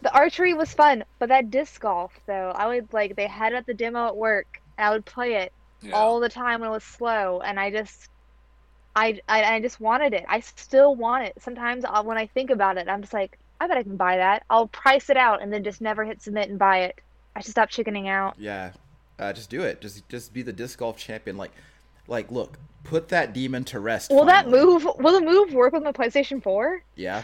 [0.01, 3.57] The archery was fun, but that disc golf though, I would like they had it
[3.57, 5.93] at the demo at work, and I would play it Yeah.
[5.93, 8.09] all the time when it was slow, and I just,
[8.95, 10.25] I, I, I just wanted it.
[10.27, 11.33] I still want it.
[11.39, 14.17] Sometimes I'll, when I think about it, I'm just like, I bet I can buy
[14.17, 14.43] that.
[14.49, 16.99] I'll price it out and then just never hit submit and buy it.
[17.35, 18.35] I should stop chickening out.
[18.37, 18.73] Yeah.
[19.17, 19.79] Uh, just do it.
[19.79, 21.37] Just just be the disc golf champion.
[21.37, 21.51] Like,
[22.07, 24.11] like look, put that demon to rest.
[24.11, 24.85] Will that move?
[24.99, 26.83] Will the move work on the PlayStation 4?
[26.95, 27.23] Yeah.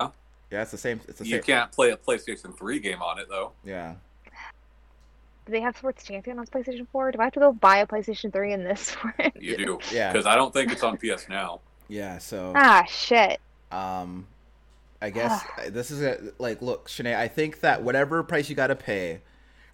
[0.00, 0.10] Huh?
[0.50, 1.00] Yeah, it's the same.
[1.08, 1.42] It's the You same.
[1.42, 3.52] can't play a PlayStation 3 game on it, though.
[3.64, 3.94] Yeah.
[5.46, 7.12] Do they have Sports Champion on PlayStation 4?
[7.12, 9.14] Do I have to go buy a PlayStation 3 in this one?
[9.38, 9.78] You do.
[9.92, 10.12] Yeah.
[10.12, 11.60] Because I don't think it's on PS Now.
[11.88, 12.18] Yeah.
[12.18, 12.52] So.
[12.56, 13.40] ah, shit.
[13.70, 14.26] Um,
[15.00, 18.68] I guess this is a, like, look, Shanae, I think that whatever price you got
[18.68, 19.20] to pay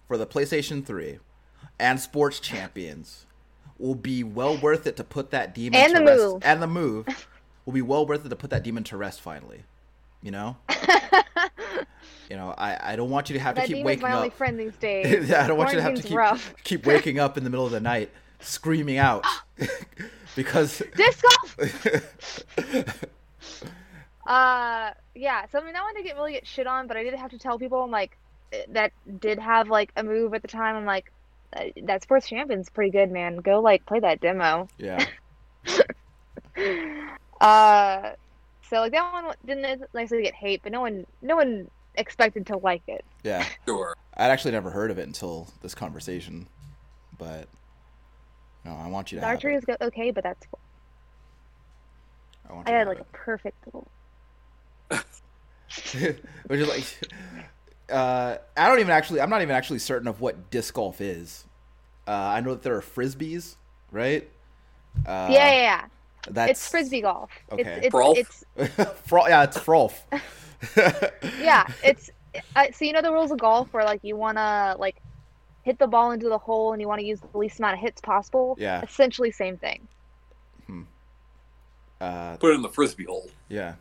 [0.07, 1.19] for the PlayStation 3
[1.79, 3.25] and Sports Champions
[3.79, 6.21] will be well worth it to put that demon And to the rest.
[6.21, 6.41] move.
[6.45, 7.27] And the move
[7.65, 9.63] will be well worth it to put that demon to rest finally.
[10.21, 10.57] You know?
[12.29, 14.29] You know, I, I don't want you to have that to keep waking my only
[14.29, 14.33] up.
[14.33, 15.29] friend these days.
[15.29, 16.53] yeah, I don't want you to have to keep rough.
[16.63, 18.09] keep waking up in the middle of the night
[18.39, 19.23] screaming out
[20.35, 21.57] because Disc golf!
[24.25, 25.45] Uh, yeah.
[25.51, 27.31] So I mean, that one didn't get really get shit on, but I did have
[27.31, 28.17] to tell people I'm like
[28.53, 30.75] eh, that did have like a move at the time.
[30.75, 31.11] I'm like,
[31.83, 33.37] that Sports Champion's pretty good, man.
[33.37, 34.67] Go like play that demo.
[34.77, 35.03] yeah.
[37.41, 38.13] Uh,
[38.69, 42.57] so like that one didn't necessarily get hate, but no one, no one expected to
[42.57, 43.03] like it.
[43.23, 43.45] Yeah.
[43.65, 43.95] Sure.
[44.15, 46.47] I'd actually never heard of it until this conversation,
[47.17, 47.47] but
[48.63, 49.57] no, I want you to The have archery it.
[49.57, 50.45] is go- okay, but that's
[52.49, 53.87] I want I had to like have a perfect little.
[54.91, 56.23] it.
[56.47, 57.09] Which is like,
[57.91, 59.21] uh, I don't even actually.
[59.21, 61.45] I'm not even actually certain of what disc golf is.
[62.07, 63.55] Uh, I know that there are frisbees,
[63.91, 64.29] right?
[65.05, 65.85] Uh, yeah, yeah, yeah.
[66.29, 67.31] That's It's frisbee golf.
[67.51, 67.81] Okay.
[67.83, 68.17] It's Frolf?
[68.17, 69.93] it's, it's Fro- yeah, it's frolf.
[71.41, 72.09] yeah, it's
[72.55, 74.95] uh, so you know the rules of golf where like you want to like
[75.63, 77.79] hit the ball into the hole and you want to use the least amount of
[77.79, 78.55] hits possible.
[78.59, 78.81] Yeah.
[78.81, 79.87] Essentially same thing.
[82.01, 83.29] Uh, Put it in the frisbee hole.
[83.47, 83.75] yeah.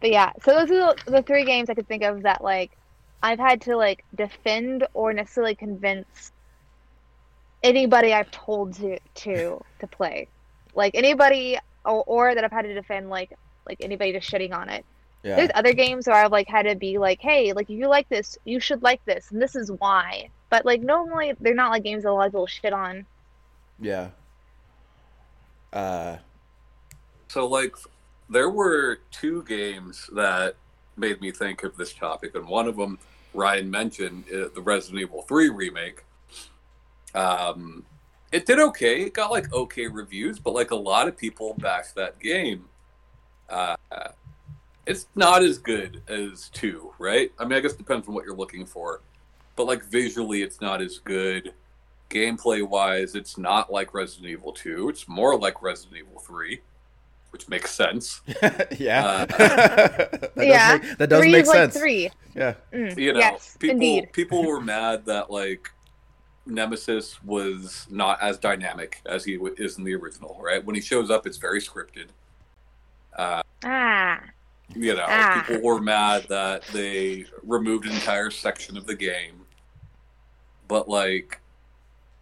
[0.00, 2.72] But yeah, so those are the, the three games I could think of that like
[3.24, 6.32] I've had to like defend or necessarily convince
[7.62, 10.28] anybody I've told to to to play.
[10.74, 13.32] Like anybody or, or that I've had to defend like
[13.66, 14.84] like anybody just shitting on it.
[15.22, 15.36] Yeah.
[15.36, 18.08] There's other games where I've like had to be like, hey, like if you like
[18.10, 20.28] this, you should like this, and this is why.
[20.50, 23.06] But like normally they're not like games that a lot of people shit on.
[23.80, 24.10] Yeah.
[25.72, 26.18] Uh,
[27.28, 27.74] So, like,
[28.30, 30.54] there were two games that
[30.96, 32.98] made me think of this topic, and one of them
[33.34, 36.04] Ryan mentioned, uh, the Resident Evil 3 remake.
[37.14, 37.84] Um,
[38.32, 39.02] it did okay.
[39.02, 42.64] It got like okay reviews, but like a lot of people bashed that game.
[43.48, 43.76] Uh,
[44.86, 47.32] it's not as good as 2, right?
[47.38, 49.00] I mean, I guess it depends on what you're looking for.
[49.56, 51.54] But like visually, it's not as good.
[52.10, 54.88] Gameplay wise, it's not like Resident Evil 2.
[54.88, 56.60] It's more like Resident Evil 3
[57.34, 58.20] which makes sense.
[58.78, 60.78] yeah, Uh, that Yeah.
[60.78, 61.76] does make, that does three make is like sense.
[61.76, 62.10] three.
[62.36, 64.12] Yeah, Mm, You know, yes, people indeed.
[64.12, 65.68] people were mad that like
[66.46, 70.38] Nemesis was not as dynamic as he w- is in the original.
[70.40, 72.06] Right when he shows up, it's very scripted.
[73.18, 74.20] Uh, Ah,
[74.76, 75.42] you know, Ah.
[75.44, 79.44] people were mad that they removed an entire section of the game.
[80.68, 81.40] But like,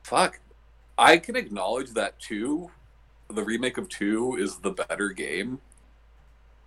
[0.05, 0.41] fuck,
[0.97, 2.71] I can acknowledge that too.
[3.35, 5.61] The remake of two is the better game,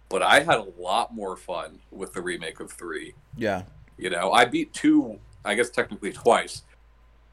[0.09, 3.13] but I had a lot more fun with the remake of three.
[3.37, 3.63] yeah,
[3.97, 6.63] You know, I beat two, I guess technically twice,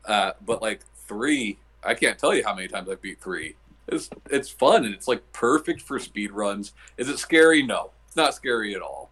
[0.05, 3.57] uh, but like three, I can't tell you how many times I beat three.
[3.89, 6.73] It's it's fun and it's like perfect for speed runs.
[6.97, 7.63] Is it scary?
[7.63, 9.11] No, it's not scary at all.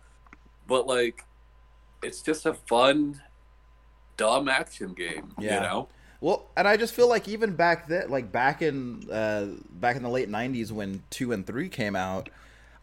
[0.68, 1.24] But like,
[2.02, 3.20] it's just a fun,
[4.16, 5.34] dumb action game.
[5.38, 5.54] Yeah.
[5.56, 5.88] You know,
[6.20, 10.02] Well, and I just feel like even back then, like back in uh, back in
[10.02, 12.28] the late '90s when two and three came out,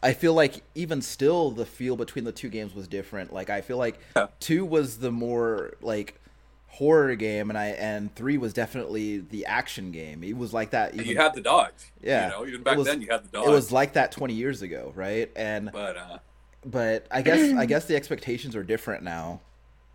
[0.02, 3.32] I feel like even still the feel between the two games was different.
[3.32, 4.26] Like I feel like Yeah.
[4.40, 6.20] two was the more like
[6.66, 10.24] horror game, and I and three was definitely the action game.
[10.24, 10.94] It was like that.
[10.94, 11.92] Even, you had the dodge.
[12.02, 12.26] Yeah.
[12.26, 13.46] You know, even back was- then you had the dodge.
[13.46, 15.30] it was like that 20 years ago, right?
[15.36, 16.18] And but uh,
[16.66, 19.40] but I guess I guess the expectations are different now.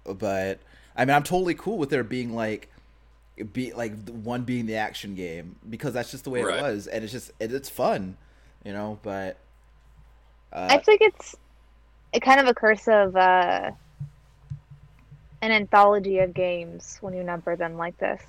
[0.05, 0.59] But
[0.95, 2.69] I mean, I'm totally cool with there being like
[3.51, 6.59] be like one being the action game because that's just the way Right.
[6.59, 8.17] it was, and it's just it, it's fun,
[8.63, 8.99] you know.
[9.01, 9.37] But
[10.51, 11.35] uh, I think it's
[12.13, 13.71] a kind of a curse of uh,
[15.41, 18.21] an anthology of games when you number them like this.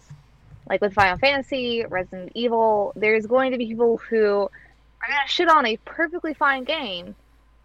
[0.69, 5.29] Like with Final Fantasy, Resident Evil, there's going to be people who are going to
[5.33, 7.15] shit on a perfectly fine game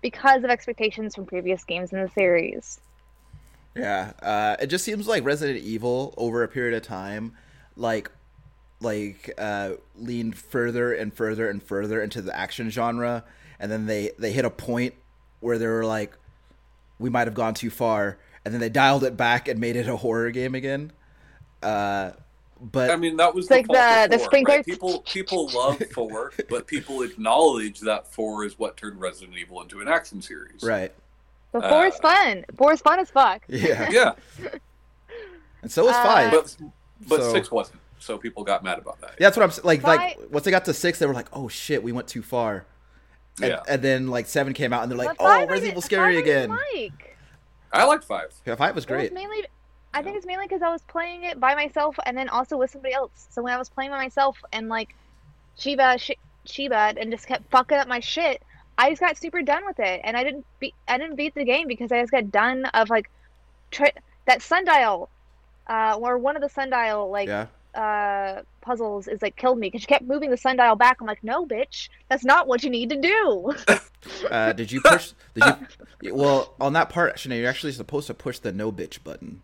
[0.01, 2.81] because of expectations from previous games in the series.
[3.79, 7.33] Yeah, uh, it just seems like Resident Evil over a period of time,
[7.75, 8.11] like,
[8.81, 13.23] like uh, leaned further and further and further into the action genre,
[13.59, 14.93] and then they they hit a point
[15.39, 16.13] where they were like,
[16.99, 19.87] we might have gone too far, and then they dialed it back and made it
[19.87, 20.91] a horror game again.
[21.63, 22.11] Uh,
[22.61, 24.65] but I mean, that was It's like the, fault the- of the sprinkler- right?
[24.65, 29.79] People people love four, but people acknowledge that four is what turned Resident Evil into
[29.81, 30.61] an action series.
[30.63, 30.93] right,
[31.51, 32.45] But four is Uh, fun.
[32.57, 33.43] Four is fun as fuck.
[33.47, 34.13] yeah, Yeah,
[35.61, 36.31] and so was Uh, five.
[36.31, 36.55] but
[37.07, 37.79] but So- six wasn't.
[38.01, 39.11] So people got mad about that.
[39.19, 39.83] Yeah, that's what I'm s- like.
[39.83, 42.65] Like once they got to six, they were like, "Oh shit, we went too far."
[43.41, 43.59] And, Yeah.
[43.67, 46.15] and then like seven came out, and they're like, "Oh, five I Resident Evil scary
[46.15, 47.17] five I again." Like.
[47.73, 48.33] I liked five.
[48.45, 49.13] Yeah, five was It was great.
[49.13, 49.45] mainly,
[49.93, 52.71] I think it's mainly because I was playing it by myself and then also with
[52.71, 53.27] somebody else.
[53.29, 54.95] So when I was playing by myself and like
[55.57, 56.11] Sheva, sh-
[56.47, 58.41] Sheva, and just kept fucking up my shit,
[58.79, 61.43] I just got super done with it, and I didn't beat, I didn't beat the
[61.43, 63.09] game because I just got done of like,
[64.25, 65.09] that sundial,
[65.67, 67.47] uh, or one of the sundial like yeah.
[67.75, 71.01] uh puzzles is like killed me because she kept moving the sundial back.
[71.01, 73.53] I'm like, no, bitch, that's not what you need to do.
[74.31, 75.11] Uh, did you push?
[75.33, 75.43] Did
[76.01, 76.15] you?
[76.15, 79.41] Well, on that part, Sinead, you're actually supposed to push the no bitch button,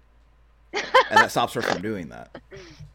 [0.72, 2.40] and that stops her from doing that.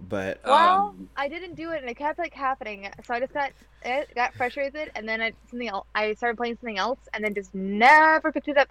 [0.00, 2.88] But Well, Um, I didn't do it, and it kept like happening.
[3.04, 3.52] So I just got
[3.84, 5.86] it, got frustrated, and then I something else.
[5.94, 8.70] I started playing something else, and then just never picked it up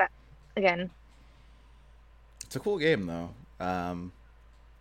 [0.57, 0.89] again.
[2.45, 3.29] it's a cool game, though.
[3.59, 4.11] Um,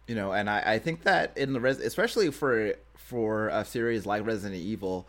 [0.06, 4.06] you know, and I, I think that in the res, especially for for a series
[4.06, 5.08] like Resident Evil,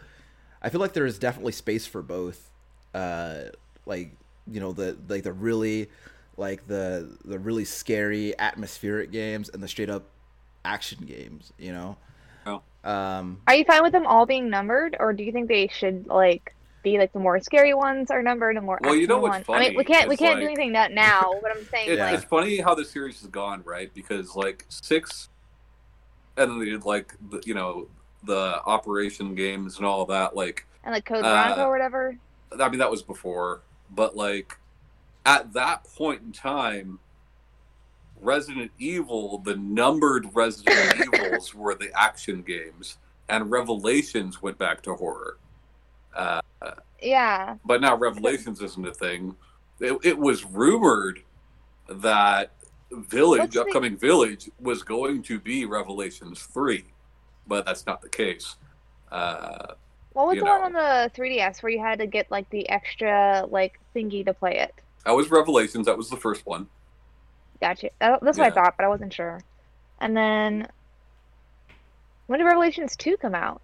[0.62, 2.50] I feel like there is definitely space for both.
[2.94, 3.50] Uh,
[3.86, 4.12] like
[4.52, 5.90] you know the like the really
[6.38, 10.06] like the the really scary atmospheric games and the straight up
[10.66, 11.54] action games.
[11.58, 11.98] You know.
[12.46, 12.62] Oh.
[12.84, 16.08] Um, Are you fine with them all being numbered, or do you think they should
[16.08, 18.80] like be like the more scary ones are numbered and more?
[18.82, 19.64] Well, you know action what's ones?
[19.64, 22.16] I mean, we can't we can't do anything that now, but I'm saying It, like
[22.16, 23.94] It's funny how the series has gone, right?
[23.94, 25.30] Because like six,
[26.38, 27.88] and then they did like the, you know
[28.24, 30.36] the Operation games and all that.
[30.36, 32.18] Like, and like Code uh, or whatever.
[32.60, 34.58] I mean, that was before, but like
[35.26, 37.00] at that point in time,
[38.26, 42.98] Resident Evil, the numbered Resident Evils were the action games,
[43.30, 45.38] and Revelations went back to horror.
[46.16, 46.42] Uh,
[47.02, 49.36] Yeah, but now Revelations isn't a thing.
[49.80, 51.22] It, it was rumored
[51.88, 52.52] that
[52.92, 56.86] Village, What's the- upcoming Village, was going to be Revelations three,
[57.48, 58.56] but that's not the case.
[59.12, 59.74] Uh,
[60.14, 63.46] what was the one on the 3DS where you had to get like the extra
[63.50, 64.74] like thingy to play it?
[65.06, 65.86] that was Revelations.
[65.86, 66.68] That was the first one.
[67.62, 67.90] Gotcha.
[68.02, 69.42] Oh, that's what I thought, but I wasn't sure.
[70.00, 70.68] And then,
[72.28, 73.62] when did Revelations 2 come out?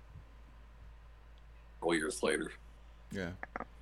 [1.79, 2.51] Couple years later,
[3.11, 3.31] Yeah.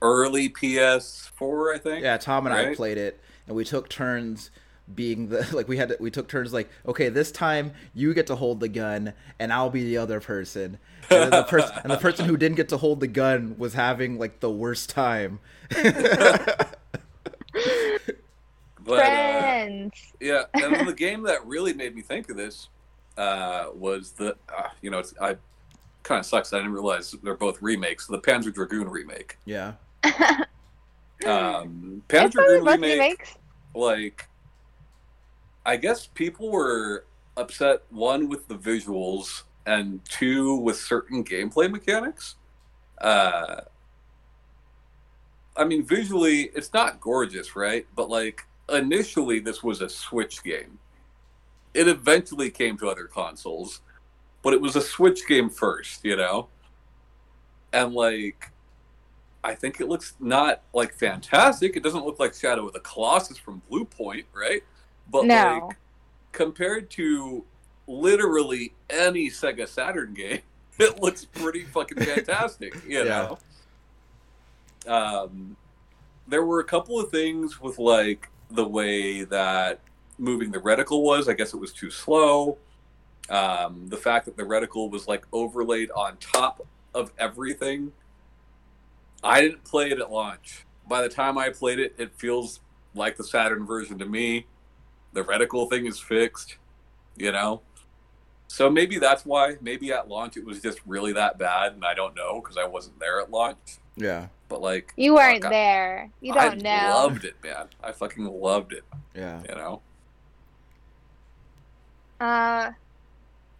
[0.01, 2.03] early PS4, I think.
[2.03, 4.51] Yeah, Tom and I played it, and we took turns
[4.95, 8.35] being the like we had we took turns like okay this time you get to
[8.35, 10.79] hold the gun and I'll be the other person
[11.11, 14.17] and the person and the person who didn't get to hold the gun was having
[14.17, 15.39] like the worst time
[18.81, 20.13] But, uh, Friends.
[20.19, 22.69] Yeah, and then the game that really made me think of this
[23.17, 25.35] uh, was the, uh, you know, it's, I
[26.03, 26.53] kind of sucks.
[26.53, 28.07] I didn't realize they're both remakes.
[28.07, 29.37] The Panzer Dragoon remake.
[29.45, 29.73] yeah
[31.25, 33.37] Um, Panzer probably Dragoon remake, remakes.
[33.75, 34.29] like,
[35.65, 42.35] I guess people were upset one with the visuals and two with certain gameplay mechanics.
[42.99, 43.61] Uh,
[45.57, 47.85] I mean, visually, it's not gorgeous, right?
[47.95, 50.79] But like initially, this was a Switch game.
[51.73, 53.81] It eventually came to other consoles,
[54.41, 56.49] but it was a Switch game first, you know.
[57.71, 58.51] And like,
[59.43, 61.75] I think it looks not like fantastic.
[61.77, 64.63] It doesn't look like Shadow of the Colossus from Bluepoint, right?
[65.11, 65.35] But No.
[65.67, 65.77] like,
[66.31, 67.45] compared to
[67.87, 70.41] literally any Sega Saturn game,
[70.79, 73.35] it looks pretty fucking fantastic, you Yeah.
[74.85, 74.93] know.
[74.93, 75.57] Um,
[76.27, 79.79] there were a couple of things with like the way that
[80.17, 81.27] moving the reticle was.
[81.27, 82.57] I guess it was too slow.
[83.29, 87.91] Um, the fact that the reticle was like overlaid on top of everything.
[89.23, 90.65] I didn't play it at launch.
[90.87, 92.61] By the time I played it, it feels
[92.95, 94.47] like the Saturn version to me.
[95.13, 96.57] The reticle thing is fixed,
[97.15, 97.61] you know?
[98.47, 99.57] So maybe that's why.
[99.61, 102.65] Maybe at launch it was just really that bad, and I don't know because I
[102.65, 103.77] wasn't there at launch.
[103.95, 106.09] yeah But like, You weren't fuck, there.
[106.21, 106.69] You don't know.
[106.71, 107.67] I loved it, man.
[107.83, 108.83] I fucking loved it,
[109.15, 109.81] yeah you know?
[112.19, 112.71] Uh,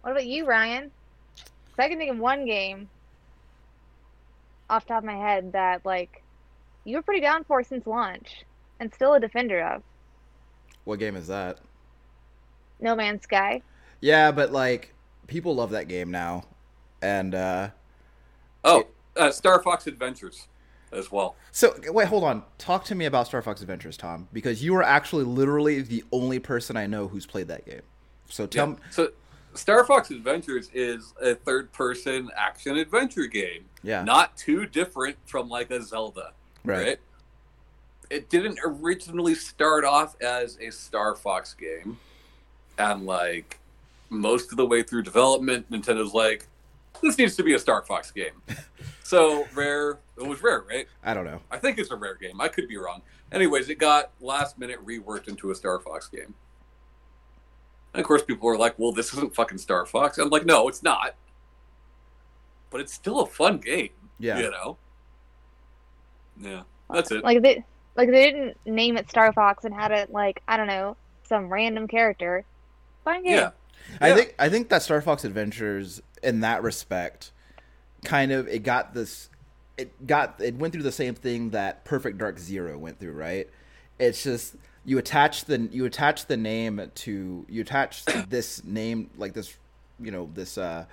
[0.02, 0.90] what about you, Ryan?
[1.36, 2.90] 'Cause I can think of one game
[4.68, 6.22] off the top of my head that like
[6.84, 8.44] you were pretty down for since launch,
[8.78, 9.82] and still a defender of
[10.84, 11.58] what game is that
[12.80, 13.62] No Man's Sky.
[14.00, 14.92] yeah but like
[15.26, 16.44] people love that game now
[17.02, 17.68] and uh
[18.64, 18.86] Oh,
[19.16, 20.48] uh, Star Fox Adventures
[20.92, 21.36] as well.
[21.52, 22.42] So wait, hold on.
[22.58, 26.38] Talk to me about Star Fox Adventures, Tom, because you are actually literally the only
[26.38, 27.82] person I know who's played that game.
[28.28, 28.72] So tell Yeah.
[28.74, 29.08] me, So,
[29.54, 33.64] Star Fox Adventures is a third-person action adventure game.
[33.82, 36.32] yeah, Not too different from like a Zelda,
[36.64, 36.84] right.
[36.86, 36.98] right?
[38.10, 41.98] It didn't originally start off as a Star Fox game,
[42.78, 43.58] and like
[44.08, 46.46] most of the way through development, Nintendo's like,
[47.02, 48.42] "This needs to be a Star Fox game."
[49.02, 50.86] so Rare, it was Rare, right?
[51.02, 51.40] I don't know.
[51.50, 52.40] I think it's a rare game.
[52.40, 53.02] I could be wrong.
[53.32, 56.34] Anyways, it got last minute reworked into a Star Fox game.
[57.92, 60.18] And of course, people were like, well, this isn't fucking Star Fox.
[60.18, 61.14] I'm like, no, it's not.
[62.70, 63.90] But it's still a fun game.
[64.18, 64.76] Yeah, You know?
[66.40, 66.62] Yeah.
[66.92, 67.24] That's it.
[67.24, 67.64] Like they
[67.96, 71.48] like they didn't name it Star Fox and had it like I don't know some
[71.48, 72.44] random character.
[73.04, 73.32] Fine game.
[73.34, 73.50] Yeah.
[74.00, 77.32] I think I think that Star Fox Adventures, in that respect,
[78.04, 79.28] kind of it got this,
[79.76, 83.48] it got it went through the same thing that Perfect Dark Zero went through, right?
[83.98, 89.34] It's just you attach the you attach the name to you attach this name like
[89.34, 89.56] this,
[89.98, 90.84] you know, this uh,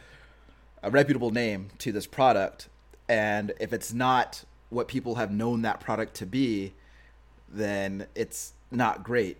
[0.83, 2.69] a reputable name to this product,
[3.07, 6.73] and if it's not what people have known that product to be,
[7.49, 9.37] then it's not great.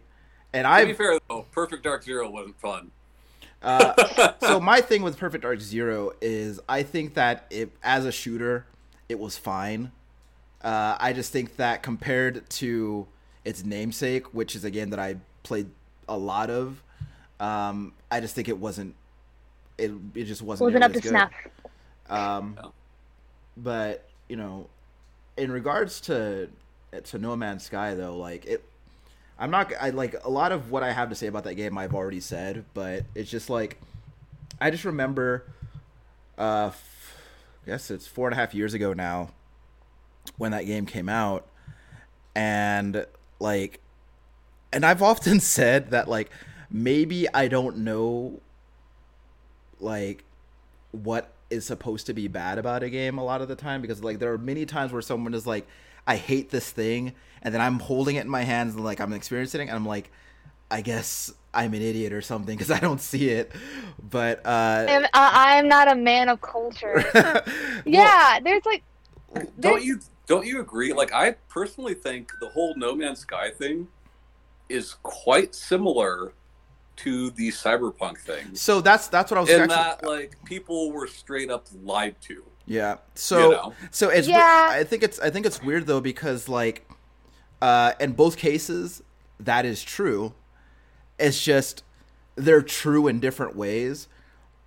[0.54, 2.92] And To I be fair, though, Perfect Dark Zero wasn't fun.
[3.62, 8.12] Uh, so my thing with Perfect Dark Zero is I think that it as a
[8.12, 8.66] shooter,
[9.10, 9.92] it was fine.
[10.62, 13.08] Uh, I just think that compared to
[13.46, 15.70] its namesake, which is a game that I played
[16.10, 16.82] a lot of,
[17.40, 18.96] um, I just think it wasn't.
[19.78, 20.66] It it just wasn't.
[20.66, 21.32] Wasn't up to as snuff.
[22.10, 22.72] Um, No.
[23.56, 24.68] but you know,
[25.38, 26.50] in regards to
[27.04, 28.64] to No Man's Sky, though, like it,
[29.40, 29.72] I'm not.
[29.80, 31.78] I like a lot of what I have to say about that game.
[31.78, 33.80] I've already said, but it's just like
[34.60, 35.46] I just remember.
[36.38, 37.18] Uh, f-
[37.66, 39.30] I guess it's four and a half years ago now
[40.38, 41.48] when that game came out,
[42.36, 43.06] and
[43.40, 43.80] like,
[44.72, 46.32] and I've often said that like
[46.70, 48.42] maybe I don't know
[49.80, 50.24] like
[50.92, 54.04] what is supposed to be bad about a game a lot of the time because
[54.04, 55.66] like there are many times where someone is like
[56.08, 59.14] I hate this thing and then I'm holding it in my hands and like I'm
[59.14, 60.12] experiencing it and I'm like
[60.72, 63.52] I guess I'm an idiot or something because I don't see it
[64.02, 67.04] but uh And I, I'm not a man of culture.
[67.14, 67.44] well,
[67.86, 68.84] yeah, there's like
[69.60, 70.94] don't you don't you agree?
[70.94, 73.88] Like I personally think the whole No Man's Sky thing
[74.70, 76.34] is quite similar
[76.98, 78.56] to the cyberpunk thing.
[78.56, 82.16] So that's that's what I was In actually, that, like, people were straight up lied
[82.24, 82.44] to.
[82.68, 82.98] Yeah.
[83.16, 83.74] So You know?
[83.90, 84.68] so it's Yeah.
[84.72, 86.88] I think it's I think it's weird though because like
[87.62, 89.02] uh in both cases
[89.40, 90.34] that is true.
[91.18, 91.84] It's just
[92.36, 94.08] they're true in different ways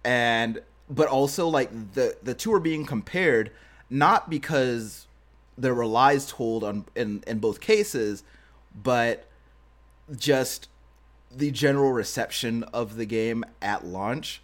[0.04, 3.52] and but also like the the two are being compared
[3.88, 5.06] not because
[5.56, 8.24] there were lies told on in in both cases
[8.82, 9.26] but
[10.16, 10.68] just
[11.30, 14.42] the general reception of the game at launch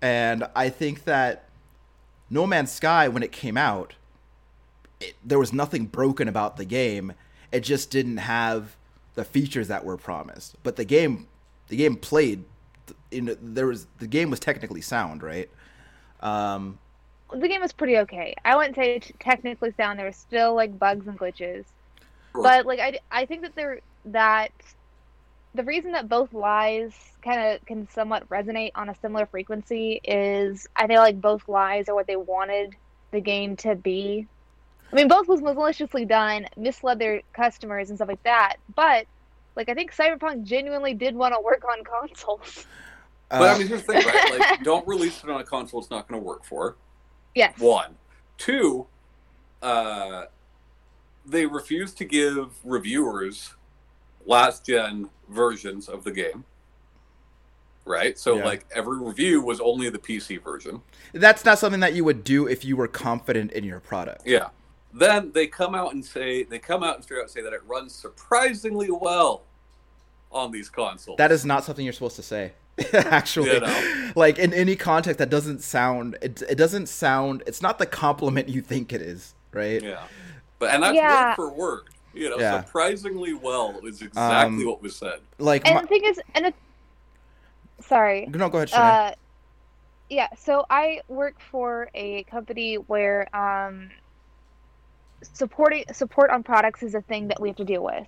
[0.00, 1.43] and I think that
[2.30, 3.94] no Man's Sky, when it came out,
[5.00, 7.12] it, there was nothing broken about the game.
[7.52, 8.76] It just didn't have
[9.14, 10.56] the features that were promised.
[10.62, 11.28] But the game,
[11.68, 12.44] the game played.
[13.10, 15.48] In there was the game was technically sound, right?
[16.20, 16.78] Um,
[17.32, 18.34] The game was pretty okay.
[18.44, 19.98] I wouldn't say technically sound.
[19.98, 21.64] There were still like bugs and glitches,
[22.42, 24.52] but like I, I think that there that
[25.54, 26.92] the reason that both lies
[27.22, 31.88] kind of can somewhat resonate on a similar frequency is I feel like both lies
[31.88, 32.74] are what they wanted
[33.12, 34.26] the game to be.
[34.92, 38.56] I mean, both was maliciously done, misled their customers and stuff like that.
[38.74, 39.06] But
[39.56, 42.66] like, I think Cyberpunk genuinely did want to work on consoles.
[43.30, 44.38] But uh, I mean, here's the thing, right?
[44.38, 46.76] Like, don't release it on a console it's not going to work for.
[47.34, 47.58] Yes.
[47.58, 47.96] One.
[48.38, 48.86] Two,
[49.62, 50.24] uh,
[51.24, 53.54] they refuse to give reviewers
[54.26, 56.44] last gen versions of the game.
[57.84, 58.18] Right?
[58.18, 58.44] So, Yeah.
[58.44, 60.80] like, every review was only the PC version.
[61.12, 64.22] that's not something that you would do if you were confident in your product.
[64.26, 64.48] Yeah.
[64.92, 67.60] Then they come out and say, they come out and straight out say that it
[67.66, 69.42] runs surprisingly well
[70.32, 71.18] on these consoles.
[71.18, 72.52] That is not something you're supposed to say.
[72.92, 74.12] Actually, You know?
[74.16, 76.16] like in any context, that doesn't sound.
[76.22, 77.44] It it doesn't sound.
[77.46, 79.80] It's not the compliment you think it is, right?
[79.80, 80.02] Yeah.
[80.58, 81.28] But, and that's Yeah.
[81.30, 81.82] word for word.
[82.14, 82.62] You know, Yeah.
[82.62, 85.20] surprisingly well is exactly Um, what was said.
[85.38, 86.54] Like, And my, the thing is, and it,
[87.80, 89.12] sorry, no, go ahead, Uh,
[90.08, 93.90] yeah, so I work for a company where um,
[95.22, 98.06] supporting support on products is a thing that we have to deal with,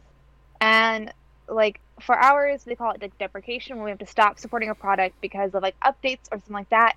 [0.60, 1.12] and
[1.48, 4.74] like for ours, they call it like deprecation, when we have to stop supporting a
[4.74, 6.94] product because of like updates or something like that.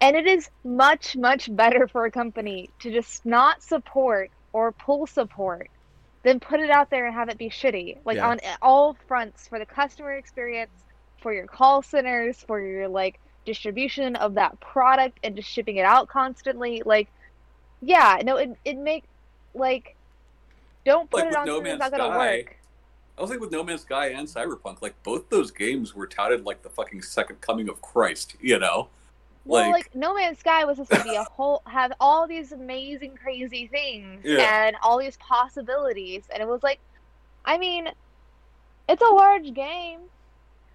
[0.00, 5.06] And it is much much better for a company to just not support or pull
[5.06, 5.68] support
[6.22, 8.28] than put it out there and have it be shitty, like Yeah.
[8.28, 10.70] on all fronts for the customer experience,
[11.20, 15.84] for your call centers, for your like distribution of that product and just shipping it
[15.84, 16.82] out constantly.
[16.84, 17.08] Like,
[17.80, 19.04] yeah, no, it it make
[19.54, 19.96] like
[20.84, 22.56] don't put Like it on No something that's Man's not gonna Sky, work.
[23.18, 26.44] I was thinking with No Man's Sky and Cyberpunk, like both those games were touted
[26.44, 28.88] like the fucking second coming of Christ, you know?
[29.44, 32.52] Well, like- like No Man's Sky was supposed to be a whole have all these
[32.52, 34.66] amazing, crazy things Yeah.
[34.66, 36.78] and all these possibilities, and it was like,
[37.44, 37.88] I mean,
[38.88, 40.00] it's a large game.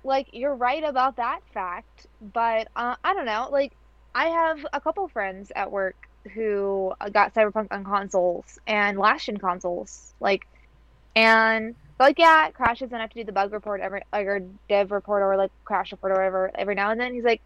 [0.04, 3.50] Like you're right about that fact, but uh, I don't know.
[3.52, 3.74] Like
[4.16, 5.96] I have a couple friends at work
[6.34, 10.46] who got Cyberpunk on consoles and last gen consoles, like,
[11.16, 14.28] and like yeah, it crashes, and I have to do the bug report every like,
[14.28, 17.14] or dev report or like crash report or whatever every now and then.
[17.14, 17.42] He's like.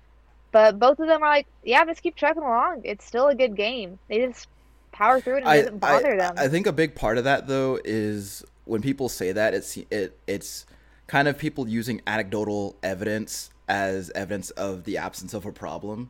[0.51, 2.81] But both of them are like, yeah, just keep trucking along.
[2.83, 3.99] It's still a good game.
[4.09, 4.47] They just
[4.91, 6.35] power through it and it I, doesn't bother I, them.
[6.37, 10.17] I think a big part of that though is when people say that it's it
[10.27, 10.65] it's
[11.07, 16.09] kind of people using anecdotal evidence as evidence of the absence of a problem,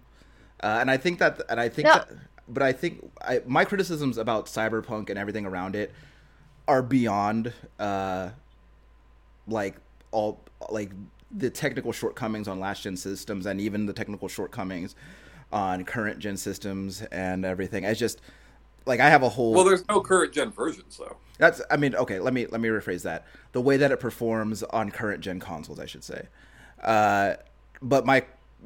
[0.63, 1.93] uh, and I think that and I think No.
[1.93, 2.09] that,
[2.47, 5.93] but I think I, my criticisms about cyberpunk and everything around it
[6.67, 8.29] are beyond uh,
[9.47, 9.75] like
[10.11, 10.39] all
[10.69, 10.91] like
[11.33, 14.95] the technical shortcomings on last gen systems and even the technical shortcomings
[15.51, 17.83] on current gen systems and everything.
[17.83, 18.21] It's just
[18.85, 21.17] like I have a whole Well, there's no current gen versions though.
[21.37, 23.25] that's I mean, okay, let me let me rephrase that.
[23.51, 26.27] The way that it performs on current gen consoles, I should say.
[26.81, 27.35] Uh
[27.81, 28.25] but my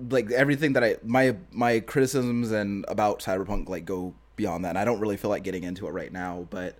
[0.09, 4.69] like everything that I my my criticisms and about Cyberpunk like go beyond that.
[4.69, 6.77] And I don't really feel like getting into it right now, but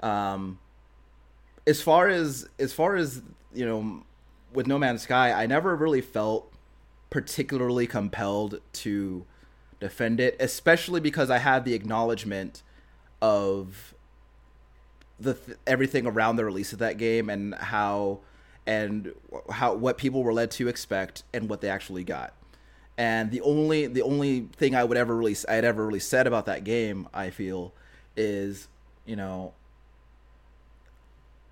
[0.00, 0.58] um
[1.66, 3.22] as far as as far as,
[3.54, 4.02] you know,
[4.52, 6.52] with No Man's Sky, I never really felt
[7.10, 9.24] particularly compelled to
[9.80, 12.62] defend it, especially because I had the acknowledgement
[13.20, 13.94] of
[15.20, 18.20] the th- everything around the release of that game and how
[18.66, 19.12] and
[19.50, 22.32] how what people were led to expect and what they actually got.
[22.96, 26.26] And the only the only thing I would ever really I had ever really said
[26.26, 27.72] about that game, I feel,
[28.16, 28.68] is
[29.04, 29.52] you know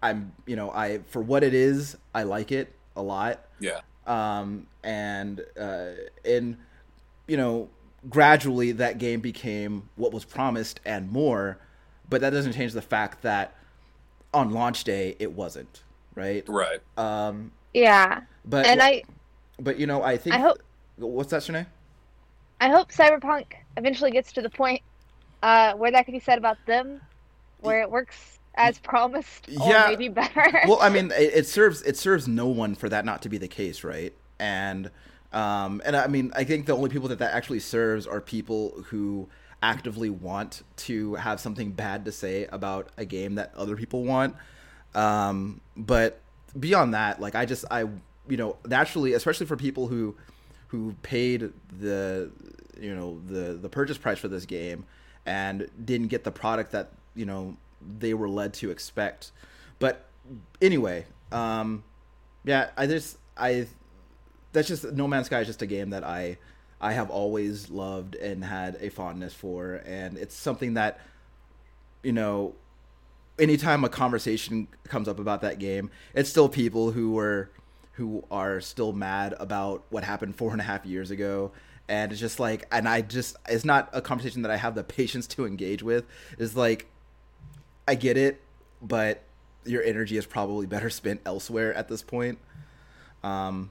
[0.02, 3.80] I'm you know I for what it is, I like it a lot Yeah.
[4.06, 5.90] um, and uh,
[6.24, 6.56] and
[7.26, 7.68] you know
[8.08, 11.58] gradually that game became what was promised and more
[12.08, 13.54] but that doesn't change the fact that
[14.32, 15.82] on launch day it wasn't
[16.14, 16.44] right?
[16.48, 16.80] Right.
[16.96, 19.02] Um, Yeah, but and I
[19.58, 20.58] but you know, I think I hope
[20.96, 21.66] what's that, Shanae?
[22.60, 23.44] I hope Cyberpunk
[23.76, 24.82] eventually gets to the point
[25.42, 27.00] uh, where that can be said about them,
[27.60, 29.86] where it works as promised, Yeah.
[29.88, 30.46] maybe better.
[30.66, 33.38] well, I mean, it, it serves it serves no one for that not to be
[33.38, 34.12] the case, right?
[34.38, 34.90] And
[35.32, 38.82] um, and I mean, I think the only people that that actually serves are people
[38.88, 39.28] who
[39.62, 44.34] actively want to have something bad to say about a game that other people want.
[44.94, 46.20] Um, but
[46.58, 47.80] beyond that, like I just I
[48.28, 50.16] you know naturally, especially for people who
[50.68, 52.30] who paid the
[52.80, 54.84] you know the the purchase price for this game
[55.26, 59.32] and didn't get the product that you know they were led to expect.
[59.78, 60.06] But
[60.60, 61.84] anyway, um,
[62.44, 63.66] yeah, I just I
[64.52, 66.38] that's just No Man's Sky is just a game that I
[66.80, 71.00] I have always loved and had a fondness for, and it's something that
[72.02, 72.54] you know
[73.38, 77.50] anytime a conversation comes up about that game, it's still people who were
[77.92, 81.52] who are still mad about what happened four and a half years ago.
[81.86, 84.82] And it's just like, and I just, it's not a conversation that I have the
[84.84, 86.06] patience to engage with.
[86.38, 86.89] It's like,
[87.90, 88.40] I get it,
[88.80, 89.22] but
[89.64, 92.38] your energy is probably better spent elsewhere at this point.
[93.24, 93.70] Um,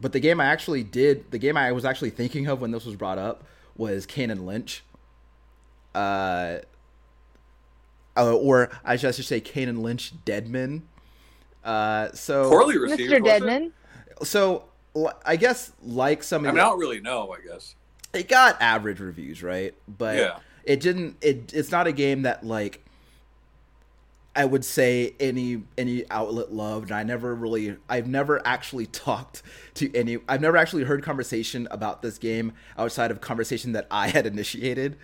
[0.00, 2.84] but the game I actually did, the game I was actually thinking of when this
[2.84, 3.44] was brought up
[3.76, 4.82] was Kane and Lynch.
[5.94, 6.58] Uh,
[8.16, 10.82] uh, or I should, I should say Kane and Lynch Dead Men.
[11.64, 13.10] Uh, so Poorly received.
[13.10, 13.20] Mr.
[13.20, 13.24] was it?
[13.24, 13.72] Dead Men.
[14.22, 14.64] so
[15.24, 17.32] I guess like some I of mean, I don't really know.
[17.32, 17.74] I guess.
[18.12, 19.74] it got average reviews, right?
[19.88, 20.38] But Yeah.
[20.64, 21.16] it didn't.
[21.20, 22.84] It it's not a game that like
[24.34, 26.92] I would say any any outlet loved.
[26.92, 27.76] I never really.
[27.88, 29.42] I've never actually talked
[29.74, 30.18] to any.
[30.28, 34.96] I've never actually heard conversation about this game outside of conversation that I had initiated.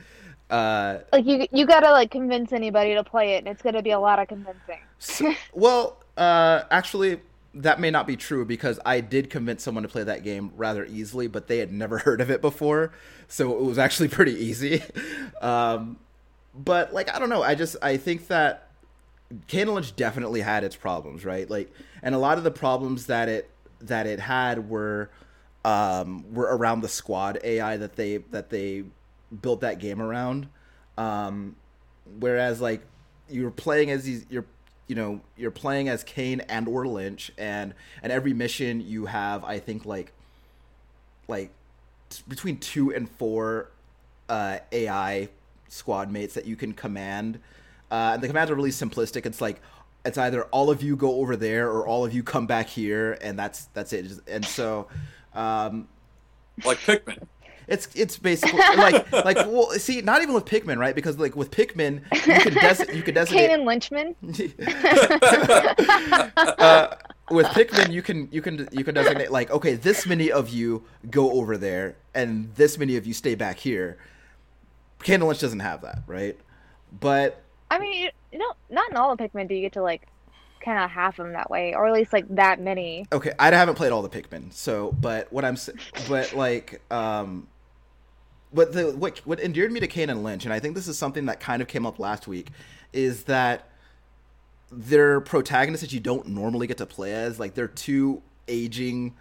[0.49, 3.91] Uh, Like you, you gotta like convince anybody to play it, and it's gonna be
[3.91, 4.87] a lot of convincing.
[4.99, 7.21] So, well, uh, actually,
[7.55, 10.85] that may not be true because I did convince someone to play that game rather
[10.85, 12.93] easily, but they had never heard of it before,
[13.29, 14.83] so it was actually pretty easy.
[15.43, 15.99] Um,
[16.55, 17.43] but like, I don't know.
[17.43, 18.66] I just I think that
[19.47, 21.49] Kane Lynch definitely had its problems, right?
[21.49, 21.73] Like,
[22.03, 23.51] and a lot of the problems that it
[23.81, 25.11] that it had were
[25.65, 28.85] um, were around the squad AI that they that they
[29.43, 30.49] built that game around.
[30.97, 31.57] Um,
[32.21, 32.83] whereas like
[33.29, 34.47] you're playing as these you're
[34.87, 39.43] you know you're playing as Kane and or Lynch and and every mission you have
[39.45, 40.13] I think like
[41.27, 41.51] like
[42.11, 43.69] t- between 2 and 4
[44.29, 45.29] uh AI
[45.69, 47.41] squad mates that you can command
[47.91, 49.61] uh and the commands are really simplistic it's like
[50.05, 53.19] it's either all of you go over there or all of you come back here
[53.23, 54.87] and that's that's it and so
[55.35, 55.89] um
[56.65, 57.23] Like Pikmin.
[57.69, 61.51] it's it's basically like like well see not even with Pikmin right because like with
[61.51, 64.15] Pikmin you can des- you can designate Kane and Lynchman.
[66.59, 66.95] uh,
[67.31, 70.85] with Pikmin, you can you can you can designate like okay, this many of you
[71.11, 73.99] go over there, and this many of you stay back here.
[75.03, 76.39] Candle Lynch doesn't have that, right?
[77.01, 80.07] But I mean, you, know, not in all of Pikmin do you get to like
[80.61, 83.07] kind of half them that way, or at least like that many.
[83.13, 85.57] okay, I haven't played all the Pikmin, so but what I'm
[86.09, 87.47] but like um,
[88.53, 90.99] but the what what endeared me to Kane and Lynch, and I think this is
[90.99, 92.51] something that kind of came up last week,
[92.93, 93.69] is that
[94.71, 97.39] they're protagonists that you don't normally get to play as.
[97.39, 99.15] Like they're two aging,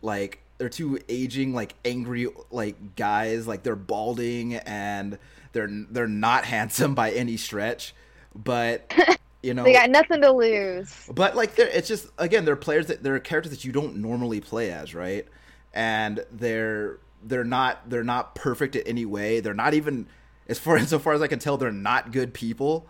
[0.00, 3.46] like they're two aging, like angry, like guys.
[3.46, 5.18] Like they're balding and
[5.52, 7.94] they're they're not handsome by any stretch,
[8.34, 8.92] but
[9.42, 11.08] you know They got nothing to lose.
[11.12, 14.40] but like they're it's just again they're players that they're characters that you don't normally
[14.40, 15.26] play as right
[15.74, 20.06] and they're they're not they're not perfect in any way they're not even
[20.48, 22.86] as far as so far as i can tell they're not good people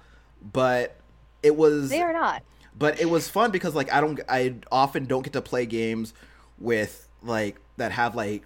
[0.52, 0.96] but
[1.42, 2.42] it was They are not.
[2.78, 6.12] but it was fun because like i don't i often don't get to play games
[6.58, 8.42] with like that have like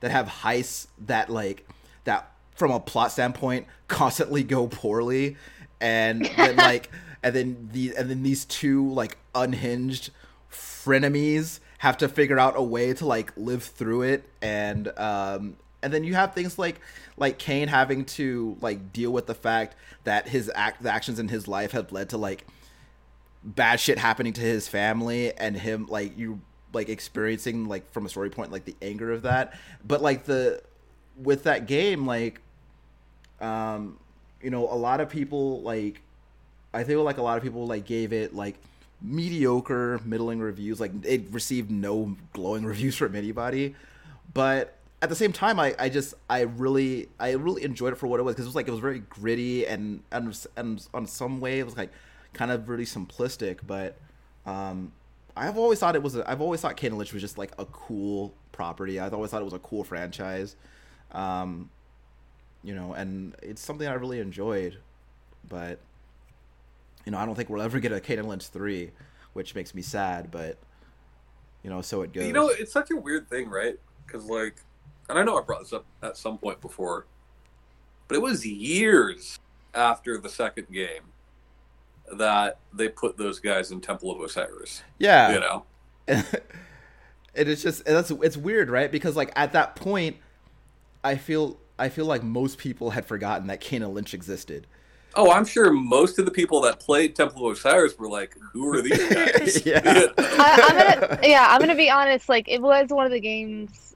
[0.00, 1.68] that have heists that like
[2.04, 5.36] that from a plot standpoint constantly go poorly.
[5.80, 6.90] And then like
[7.22, 10.10] and then the and then these two like unhinged
[10.50, 14.28] frenemies have to figure out a way to like live through it.
[14.40, 16.80] And um and then you have things like
[17.16, 21.28] like Kane having to like deal with the fact that his act the actions in
[21.28, 22.46] his life have led to like
[23.44, 26.40] bad shit happening to his family and him like you
[26.72, 29.58] like experiencing like from a story point like the anger of that.
[29.84, 30.62] But like the
[31.16, 32.40] with that game like
[33.40, 33.98] um
[34.40, 36.00] you know a lot of people like
[36.72, 38.56] i feel like a lot of people like gave it like
[39.00, 43.74] mediocre middling reviews like it received no glowing reviews from anybody
[44.32, 48.06] but at the same time i i just i really i really enjoyed it for
[48.06, 51.06] what it was because it was like it was very gritty and and and on
[51.06, 51.90] some way it was like
[52.32, 53.96] kind of really simplistic but
[54.46, 54.92] Um,
[55.36, 56.16] I've always thought it was.
[56.18, 59.00] I've always thought Kane Lynch was just like a cool property.
[59.00, 60.56] I've always thought it was a cool franchise.
[61.12, 61.70] Um,
[62.62, 64.78] you know, and it's something I really enjoyed.
[65.48, 65.78] But
[67.04, 68.90] you know, I don't think we'll ever get a and Lynch three,
[69.32, 70.30] which makes me sad.
[70.30, 70.58] But
[71.62, 72.26] you know, so it goes.
[72.26, 73.78] You know, it's such a weird thing, right?
[74.06, 74.56] Because like,
[75.08, 77.06] and I know I brought this up at some point before,
[78.08, 79.38] but it was years
[79.74, 81.02] after the second game
[82.12, 84.82] that they put those guys in Temple of Osiris.
[84.98, 85.64] yeah, You know,
[86.08, 86.24] and
[87.34, 88.90] it's just that's it's weird, right?
[88.90, 90.16] Because like at that point,
[91.04, 94.66] I feel I feel like most people had forgotten that Kane and Lynch existed.
[95.14, 98.72] oh, I'm sure most of the people that played Temple of Osiris were like, "Who
[98.74, 99.80] are these guys?" Yeah.
[100.18, 102.28] I, I'm gonna, yeah, I'm gonna be honest.
[102.28, 103.91] Like, it was one of the games,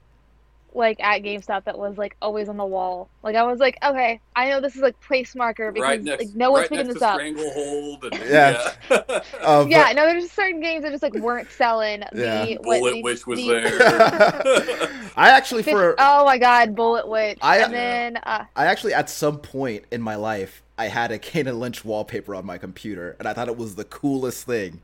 [0.77, 3.09] like at GameStop, that was like always on the wall.
[3.23, 6.25] Like, I was like, okay, I know this is like place marker because right next,
[6.25, 7.15] like no one's right picking next this to up.
[7.15, 8.73] Stranglehold and Yeah.
[8.89, 8.97] yeah,
[9.41, 12.03] Uh, but- Yeah, no, there's just certain games that just like weren't selling.
[12.13, 12.45] Yeah.
[12.45, 15.01] The, what, Bullet the- Witch was the- there.
[15.17, 17.39] I actually Fif- for oh my god, Bullet Witch.
[17.41, 21.17] I- and then uh, I actually at some point in my life I had a
[21.17, 24.79] Kane and Lynch wallpaper on my computer, and I thought it was the coolest thing.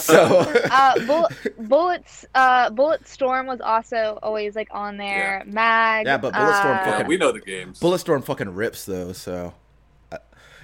[0.00, 0.24] So
[0.70, 5.42] uh, Bullet, Bullets, uh, Bulletstorm was also always like on there.
[5.46, 6.06] Mag.
[6.06, 7.78] Yeah, but Bulletstorm uh, yeah, fucking- we know the games.
[7.78, 9.12] Bulletstorm fucking rips though.
[9.12, 9.52] So
[10.12, 10.18] uh,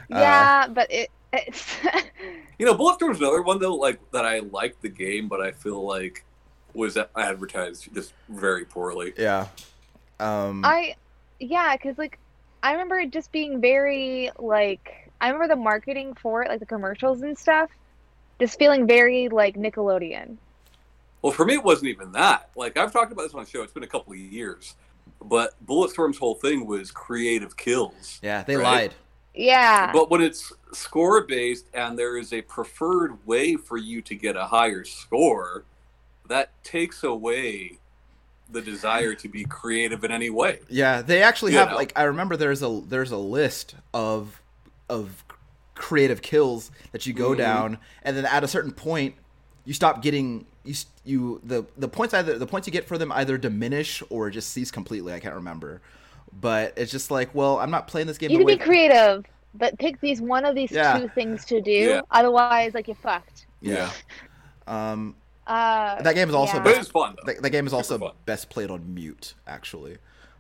[0.09, 1.11] Yeah, but it.
[1.33, 1.77] It's
[2.59, 5.85] You know, Bulletstorm's another one though, like that I liked the game, but I feel
[5.85, 6.25] like
[6.73, 9.13] was advertised just very poorly.
[9.17, 9.49] yeah,
[10.21, 10.95] um, I,
[11.41, 12.19] yeah, because like
[12.65, 16.67] I remember it just being very like I remember the marketing for it, like the
[16.67, 17.69] commercials and stuff,
[18.41, 20.39] just feeling very like Nickelodeon.
[21.21, 22.49] Well, for me, it wasn't even that.
[22.57, 23.63] Like I've talked about this on the show.
[23.63, 24.77] It's been a couple of years,
[25.23, 28.19] but Bulletstorm's whole thing was creative kills.
[28.23, 28.63] yeah, they Right.
[28.65, 28.95] lied.
[29.35, 29.93] Yeah.
[29.93, 34.37] But when it's score based and there is a preferred way for you to get
[34.37, 35.65] a higher score,
[36.29, 37.79] that takes away
[38.51, 40.61] the desire to be creative in any way.
[40.69, 41.77] Yeah, they actually You have know.
[41.77, 44.41] like I remember there's a there's a list of
[44.89, 45.25] of
[45.75, 47.39] creative kills that you go Mhm.
[47.39, 49.15] down, and then at a certain point
[49.65, 50.75] you stop getting you
[51.05, 54.51] you the the points either the points you get for them either diminish or just
[54.51, 55.13] cease completely.
[55.13, 55.81] I can't remember,
[56.41, 58.31] but it's just like well I'm not playing this game.
[58.31, 59.25] you the can be creative,
[59.55, 60.99] but pick these one of these Yeah.
[60.99, 61.71] two things to do.
[61.71, 62.01] Yeah.
[62.11, 63.47] Otherwise, like you're fucked.
[63.61, 63.91] Yeah.
[64.67, 65.17] Um,
[65.47, 66.63] Uh, that game is also yeah.
[66.63, 67.33] But it's fun though.
[67.33, 69.99] that, that game is also best played on mute actually,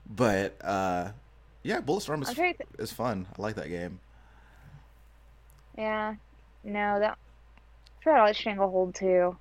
[0.09, 1.11] but uh,
[1.62, 3.26] yeah, Bulletstorm is I'm trying to th- is fun.
[3.38, 4.00] I like that game.
[5.76, 6.14] yeah.
[6.62, 7.18] No, that.
[8.00, 9.36] I forgot I like Stranglehold too.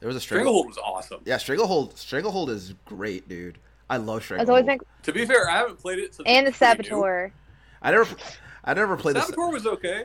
[0.00, 0.44] There was a strangle.
[0.52, 1.20] Stranglehold was awesome.
[1.24, 1.98] Yeah, Stranglehold.
[1.98, 3.58] Stranglehold is great, dude.
[3.88, 4.48] I love I Stranglehold.
[4.50, 6.56] always think, To be fair, I haven't played it since and the it new.
[6.56, 7.32] Saboteur.
[7.82, 8.16] I never,
[8.64, 10.04] I never played the Saboteur was okay.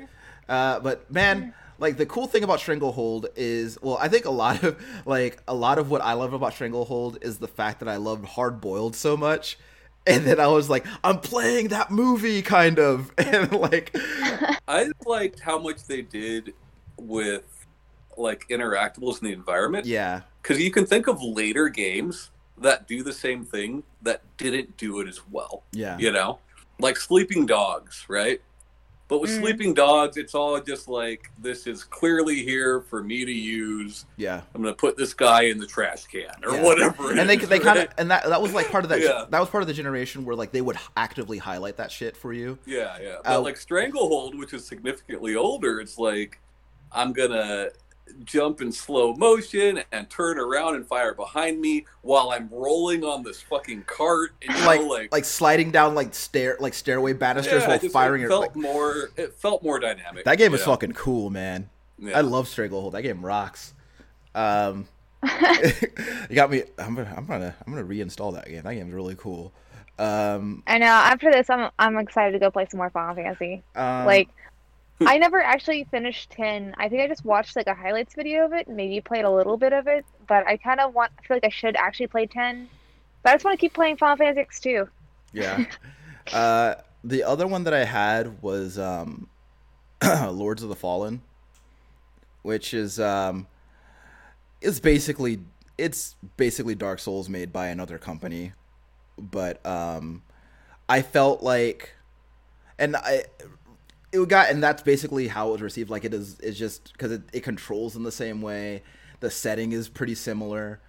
[0.49, 4.63] Uh, but man, like the cool thing about Stranglehold is, well, I think a lot
[4.63, 7.97] of like a lot of what I love about Stranglehold is the fact that I
[7.97, 9.57] loved Hard Boiled so much,
[10.05, 13.91] and then I was like, I'm playing that movie, kind of, and like,
[14.67, 16.53] I liked how much they did
[16.97, 17.65] with
[18.15, 19.85] like interactables in the environment.
[19.87, 22.29] yeah, Because you can think of later games
[22.59, 25.63] that do the same thing that didn't do it as well.
[25.71, 26.37] yeah, You know,
[26.79, 28.39] like Sleeping Dogs, right?
[29.11, 29.41] But with Mm.
[29.41, 34.05] Sleeping Dogs, it's all just like this is clearly here for me to use.
[34.15, 34.39] yeah.
[34.55, 36.63] I'm gonna put this guy in the trash can or Yeah.
[36.63, 37.11] whatever.
[37.11, 39.01] it And they is, they kind of and that that was like part of that
[39.03, 39.25] Yeah.
[39.29, 42.31] that was part of the generation where like they would actively highlight that shit for
[42.31, 42.57] you.
[42.65, 43.15] Yeah, yeah.
[43.21, 46.39] But Uh, like Stranglehold, which is significantly older, it's like
[46.93, 47.67] I'm gonna
[48.23, 53.23] jump in slow motion and turn around and fire behind me while I'm rolling on
[53.23, 54.31] this fucking cart.
[54.47, 57.79] And, you like, know, like like sliding down like stair like stairway banisters yeah, while
[57.79, 59.09] just, firing It your felt like, more.
[59.17, 60.25] It felt more dynamic.
[60.25, 60.71] that game you is know?
[60.73, 62.17] fucking cool man Yeah.
[62.17, 63.73] i love stranglehold that game rocks
[64.33, 64.87] um
[66.29, 69.15] you got me i'm gonna i'm gonna i'm gonna reinstall that game that game's really
[69.15, 69.53] cool
[69.99, 70.87] um, I know.
[70.87, 73.61] After this, I'm I'm excited to go play some more Final Fantasy.
[73.75, 74.29] um like,
[75.07, 76.73] I never actually finished ten.
[76.77, 79.57] I think I just watched like a highlights video of it, maybe played a little
[79.57, 80.05] bit of it.
[80.27, 81.11] But I kind of want.
[81.19, 82.69] I feel like I should actually play ten.
[83.23, 84.87] But I just want to keep playing Final Fantasy X too.
[85.33, 85.65] yeah
[86.33, 89.27] uh the other one that i had was um
[90.03, 91.21] lords of the fallen
[92.43, 93.47] which is um
[94.61, 95.39] it's basically
[95.77, 98.53] it's basically dark souls made by another company
[99.17, 100.21] but um
[100.89, 101.93] i felt like
[102.77, 103.23] and i
[104.11, 105.89] it got and that's basically how it was received.
[105.89, 108.83] Like it is it's just because it, it controls in the same way.
[109.19, 110.79] The setting is pretty similar.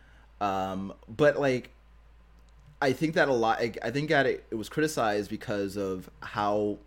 [0.41, 1.71] Um but like
[2.81, 6.11] i think that a lot i, I think that it, it was criticized because of
[6.21, 6.79] how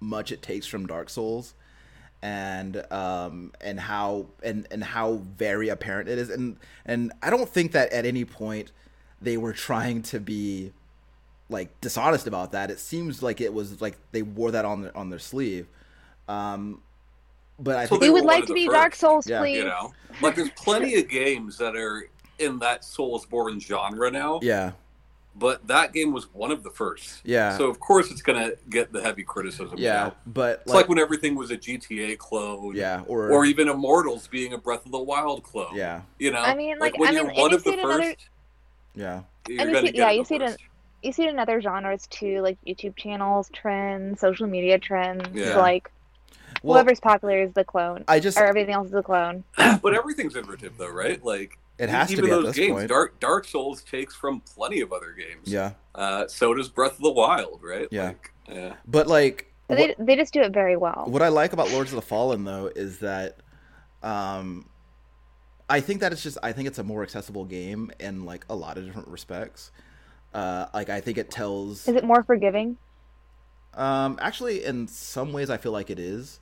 [0.00, 1.52] much it takes from dark souls
[2.22, 6.30] and um and how and and how very apparent it is.
[6.30, 8.72] And and I don't think that at any point
[9.20, 10.72] they were trying to be
[11.48, 12.70] like dishonest about that.
[12.70, 15.66] It seems like it was like they wore that on their on their sleeve.
[16.28, 16.80] Um
[17.58, 19.40] but I So think they We would like to be first, Dark Souls, Yeah.
[19.40, 19.58] please.
[19.58, 24.72] You know, like there's plenty of games that are in that Soulsborne genre now, yeah.
[25.34, 27.20] but that game was one of the first.
[27.24, 27.56] Yeah.
[27.56, 29.76] So of course it's gonna get the heavy criticism.
[29.78, 30.16] Yeah, now.
[30.26, 32.74] but It's like, when everything was a GTA clone.
[32.76, 35.74] yeah, or, Or even Immortals being a Breath of the Wild clone.
[35.74, 37.78] yeah, You know, I mean, like, when I you're mean, one of the see it
[37.78, 38.28] in other- first,
[38.94, 40.60] yeah, you're and you see- get yeah, you the see it in- first.
[41.06, 45.24] You see it in other genres too, like YouTube channels, trends, social media trends.
[45.32, 45.56] Yeah.
[45.56, 45.90] Like
[46.62, 49.44] well, whoever's popular is the clone, I just or everything else is the clone.
[49.56, 51.22] but everything's iterative though, right?
[51.24, 52.72] Like it has to even be at those this games.
[52.72, 52.88] point.
[52.88, 55.46] Dark Dark Souls takes from plenty of other games.
[55.52, 57.86] Yeah, Uh, so does Breath of the Wild, right?
[57.90, 58.08] Yeah.
[58.08, 58.74] Like, yeah.
[58.86, 61.04] but like But what, they they just do it very well.
[61.06, 63.36] what I like about Lords of the Fallen though is that,
[64.02, 64.68] um,
[65.68, 68.56] I think that it's just I think it's a more accessible game in like a
[68.56, 69.70] lot of different respects.
[70.36, 71.88] Uh, like I think it tells.
[71.88, 72.76] Is it more forgiving?
[73.72, 76.40] Um, actually, in some ways, I feel like it is.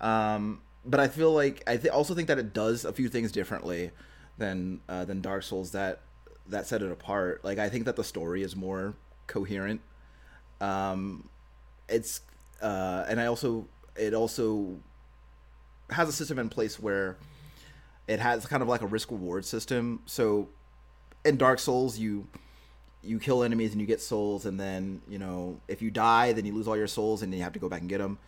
[0.00, 3.32] Um, but I feel like I th- also think that it does a few things
[3.32, 3.90] differently
[4.38, 6.02] than uh, than Dark Souls that
[6.46, 7.44] that set it apart.
[7.44, 8.94] Like I think that the story is more
[9.26, 9.80] coherent.
[10.60, 11.28] Um,
[11.88, 12.20] it's
[12.62, 13.66] uh, and I also
[13.96, 14.76] it also
[15.90, 17.16] has a system in place where
[18.06, 20.02] it has kind of like a risk reward system.
[20.06, 20.50] So
[21.24, 22.28] in Dark Souls, you
[23.04, 26.44] you kill enemies and you get souls, and then you know if you die, then
[26.44, 28.18] you lose all your souls, and then you have to go back and get them.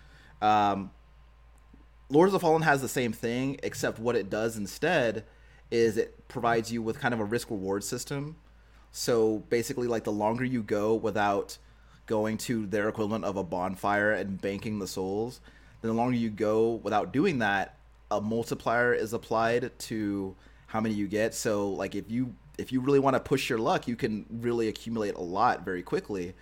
[0.40, 0.90] Um,
[2.08, 5.24] Lords of the Fallen has the same thing, except what it does instead
[5.70, 8.36] is it provides you with kind of a risk reward system.
[8.92, 11.58] So basically, like the longer you go without
[12.06, 15.40] going to their equivalent of a bonfire and banking the souls,
[15.82, 17.76] then the longer you go without doing that,
[18.10, 20.36] a multiplier is applied to
[20.66, 21.34] how many you get.
[21.34, 24.68] So like if you if you really want to push your luck, you can really
[24.68, 26.34] accumulate a lot very quickly.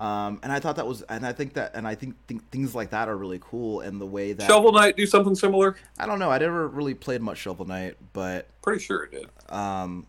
[0.00, 2.74] Um, and I thought that was, and I think that, and I think th- things
[2.74, 3.82] like that are really cool.
[3.82, 5.76] And the way that Shovel Knight do something similar?
[5.96, 9.28] I don't know, I never really played much Shovel Knight, but Pretty sure it did.
[9.48, 10.04] um,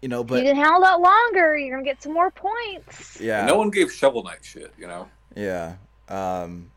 [0.00, 1.58] you know, but you but can hold out longer.
[1.58, 3.20] You're gonna get some more points.
[3.20, 5.06] yeah, No one gave Shovel Knight shit, you know?
[5.36, 5.74] yeah,
[6.08, 6.70] um,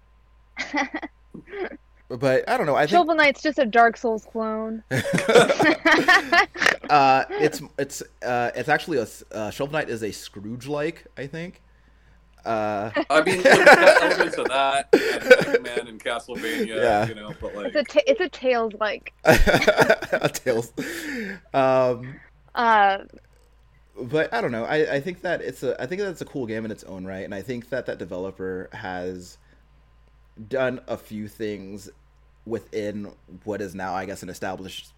[2.20, 2.76] but I don't know.
[2.76, 4.84] I think Shovel Knight's just a Dark Souls clone.
[4.92, 4.98] uh,
[7.30, 11.62] it's it's uh, it's actually a uh, Shovel Knight is a Scrooge like, I think.
[12.44, 14.90] Uh, I mean, look, it's got elements of that,
[15.48, 17.08] and Man and Castlevania, Yeah.
[17.08, 19.14] you know, but like, It's a ta- it's a Tales like.
[20.34, 20.74] Tails.
[21.54, 22.16] Um,
[22.56, 22.98] Uh,
[23.96, 24.66] but I don't know.
[24.66, 27.06] I, I think that it's a I think that's a cool game in its own
[27.06, 29.38] right, and I think that that developer has
[30.48, 31.90] done a few things
[32.52, 33.10] within
[33.46, 34.92] what is now, I guess, an established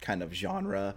[0.00, 0.94] kind of genre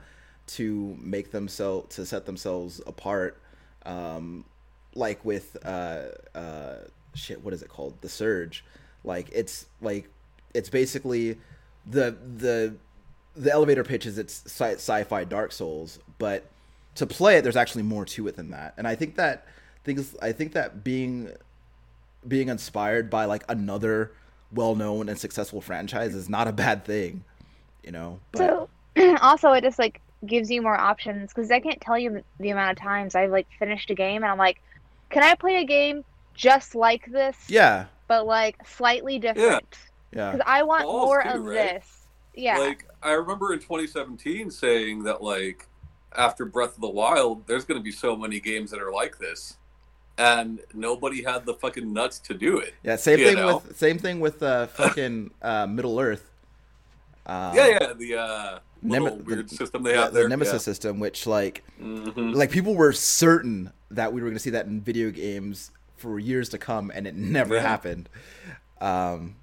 [0.47, 3.41] to make themselves to set themselves apart.
[3.85, 4.45] Um,
[4.93, 6.03] like with uh,
[6.35, 6.75] uh,
[7.15, 7.99] shit, what is it called?
[8.01, 8.63] The Surge.
[9.03, 10.07] Like it's like
[10.53, 11.37] it's basically
[11.87, 12.75] the the
[13.35, 16.45] the elevator pitch is it's sci- sci-fi Dark Souls, but
[16.95, 18.75] to play it, there's actually more to it than that.
[18.77, 19.47] And I think that
[19.83, 21.31] things, I think that being
[22.27, 24.11] being inspired by like another
[24.55, 27.23] well-known and successful franchise is not a bad thing,
[27.83, 28.19] you know.
[28.31, 28.69] But so
[29.21, 32.71] also it just like gives you more options because I can't tell you the amount
[32.71, 34.59] of times I've like finished a game and I'm like,
[35.09, 36.03] can I play a game
[36.33, 39.77] just like this, yeah, but like slightly different?
[40.11, 41.53] yeah, Because I want Balls more too, of right?
[41.75, 42.07] this.
[42.33, 42.57] Yeah.
[42.57, 45.67] like I remember in 2017 saying that like
[46.17, 49.17] after Breath of the Wild, there's going to be so many games that are like
[49.19, 49.57] this,
[50.18, 52.74] and nobody had the fucking nuts to do it.
[52.84, 52.95] yeah.
[52.95, 53.57] Same thing know?
[53.66, 56.32] with same thing with uh, fucking uh, Middle Earth.
[57.26, 60.30] Um, yeah, yeah, the uh, Nem- weird the- system they yeah, have the there.
[60.30, 64.49] Nemesis system, which like hmm like people were certain that we were going to see
[64.51, 67.61] that in video games for years to come and it never Yeah.
[67.61, 68.09] happened
[68.82, 69.36] um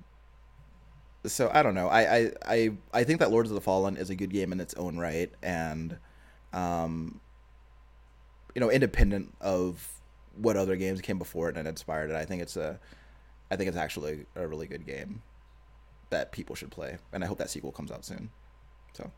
[1.24, 4.10] so i don't know I, I i i think that lords of the fallen is
[4.10, 5.96] a good game in its own right and
[6.52, 7.20] um
[8.54, 9.88] you know independent of
[10.36, 12.78] what other games came before it and inspired it i think it's a
[13.50, 15.22] i think it's actually a really good game
[16.10, 18.30] that people should play and i hope that sequel comes out soon
[18.94, 19.10] so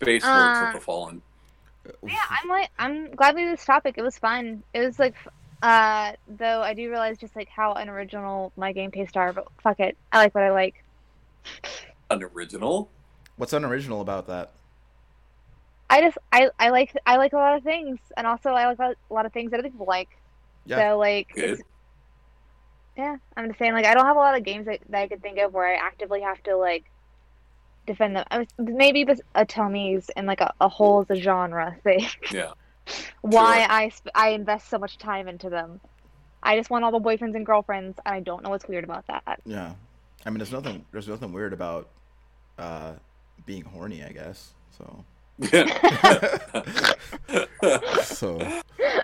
[0.00, 1.22] Space Uh, Lords of the Fallen.
[2.02, 3.94] Yeah, I'm like I'm glad we did this topic.
[3.96, 4.62] It was fun.
[4.74, 5.14] It was like
[5.62, 9.80] uh though I do realize just like how unoriginal my game tastes are, but fuck
[9.80, 9.96] it.
[10.12, 10.74] I like what I like.
[12.10, 12.90] Unoriginal.
[13.36, 14.52] what's unoriginal about that
[15.88, 18.78] I just I I like I like a lot of things and also I like
[18.80, 20.08] a lot of things that other people like.
[20.66, 20.92] Yeah.
[20.92, 21.28] So like
[22.96, 25.08] Yeah, I'm just saying, like, I don't have a lot of games that, that I
[25.08, 26.84] could think of where I actively have to like
[27.86, 28.24] defend them.
[28.30, 32.06] I was, maybe but otome's in like a, a whole as a genre thing.
[32.32, 32.52] Yeah.
[33.22, 33.66] Why Sure.
[33.70, 35.80] I sp- I invest so much time into them.
[36.42, 39.04] I just want all the boyfriends and girlfriends, and I don't know what's weird about
[39.08, 39.40] that.
[39.44, 39.74] Yeah,
[40.24, 41.88] I mean, there's nothing there's nothing weird about
[42.58, 42.92] uh,
[43.44, 44.54] being horny, I guess.
[44.78, 45.04] So
[48.02, 48.38] so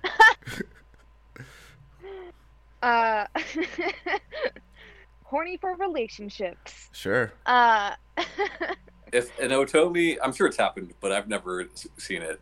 [2.83, 3.27] Uh,
[5.23, 6.89] horny for relationships.
[6.93, 7.33] sure.
[7.47, 7.93] Uh,
[9.13, 12.41] if an otome, I'm sure it's happened, but I've never seen it.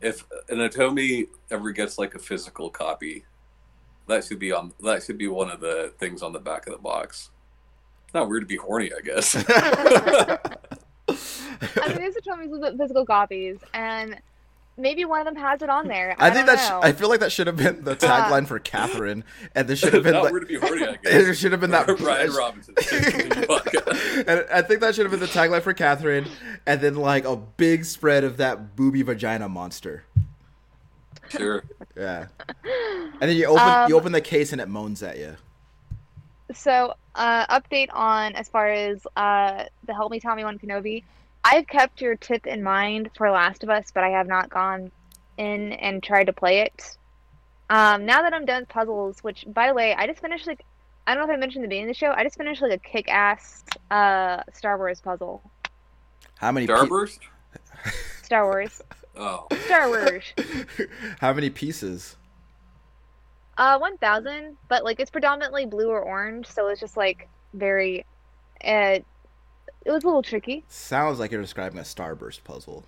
[0.00, 3.24] If an otome ever gets like a physical copy,
[4.08, 4.72] that should be on.
[4.82, 7.30] That should be one of the things on the back of the box.
[8.06, 9.36] It's not weird to be horny, I guess.
[11.60, 14.18] I mean, there's otome's with physical copies, and
[14.76, 16.16] maybe one of them has it on there.
[16.18, 18.46] I, I think don't that sh- I feel like that should have been the tagline
[18.46, 21.02] for Catherine, and this should have been not like, weird to be horny, I it
[21.26, 21.36] guess.
[21.36, 22.74] should have been that Ryan Robinson.
[24.26, 26.26] and I think that should have been the tagline for Catherine,
[26.66, 30.04] and then like a big spread of that booby vagina monster.
[31.28, 31.62] Sure.
[31.96, 32.26] Yeah,
[32.64, 35.36] and then you open you Um, open the case and it moans at you.
[36.52, 41.04] So, uh, update on as far as uh, the Help Me Tommy One Kenobi.
[41.44, 44.90] I've kept your tip in mind for Last of Us, but I have not gone
[45.38, 46.96] in and tried to play it.
[47.70, 50.64] Um, now that I'm done with puzzles, which by the way, I just finished like
[51.06, 52.12] I don't know if I mentioned the beginning of the show.
[52.12, 55.42] I just finished like a kick-ass uh, Star Wars puzzle.
[56.36, 56.66] How many?
[56.66, 57.18] pe- Starburst?
[58.22, 58.82] Star Wars,
[59.16, 59.46] Oh.
[59.66, 60.22] Star Wars.
[61.20, 62.16] How many pieces?
[63.56, 68.04] Uh, one thousand, but like it's predominantly blue or orange, so it's just like very.
[68.64, 68.98] Uh,
[69.84, 70.64] it was a little tricky.
[70.68, 72.84] Sounds like you're describing a starburst puzzle.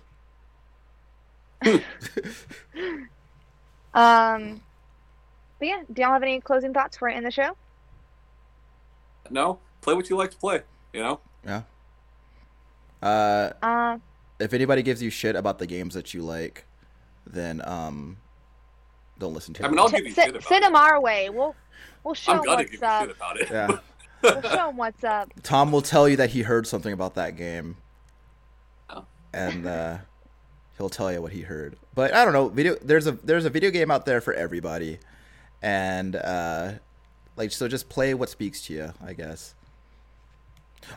[3.93, 4.61] Um,
[5.59, 7.55] but yeah, do y'all have any closing thoughts for it in the show?
[9.29, 9.59] No?
[9.81, 10.61] Play what you like to play,
[10.93, 11.19] you know?
[11.45, 11.61] Yeah.
[13.01, 13.97] Uh, Uh,
[14.39, 16.65] if anybody gives you shit about the games that you like,
[17.27, 18.17] then um,
[19.19, 19.71] don't listen to I them.
[19.71, 20.67] mean, I'll t- give you se- shit about send it.
[20.67, 21.29] them our way.
[21.29, 21.55] We'll
[22.03, 23.07] we'll show I'm 'em gonna what's give you up.
[23.07, 23.49] shit about it.
[23.51, 23.67] yeah,
[24.23, 25.31] We'll show 'em what's up.
[25.43, 27.77] Tom will tell you that he heard something about that game,
[28.89, 29.05] Oh.
[29.33, 29.97] and uh,
[30.77, 31.75] he'll tell you what he heard.
[31.93, 32.47] But I don't know.
[32.49, 34.99] Video there's a there's a video game out there for everybody,
[35.61, 36.73] and uh,
[37.35, 39.53] like so just play what speaks to you, I guess.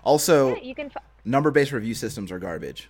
[0.05, 0.91] Also, Yeah, you can.
[0.91, 2.89] Fi- number based review systems are garbage.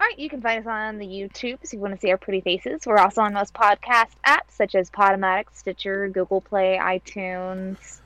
[0.00, 2.16] All right, you can find us on the YouTube if you want to see our
[2.16, 2.86] pretty faces.
[2.86, 8.00] We're also on most podcast apps such as Podomatic, Stitcher, Google Play, iTunes.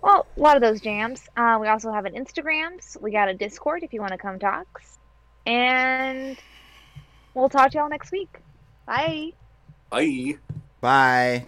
[0.00, 1.28] Well, a lot of those jams.
[1.36, 2.82] Uh, we also have an Instagram.
[2.82, 4.82] So we got a Discord if you want to come talk.
[5.44, 6.38] And
[7.34, 8.40] we'll talk to y'all next week.
[8.86, 9.32] Bye.
[9.90, 10.38] Bye.
[10.80, 11.44] Bye.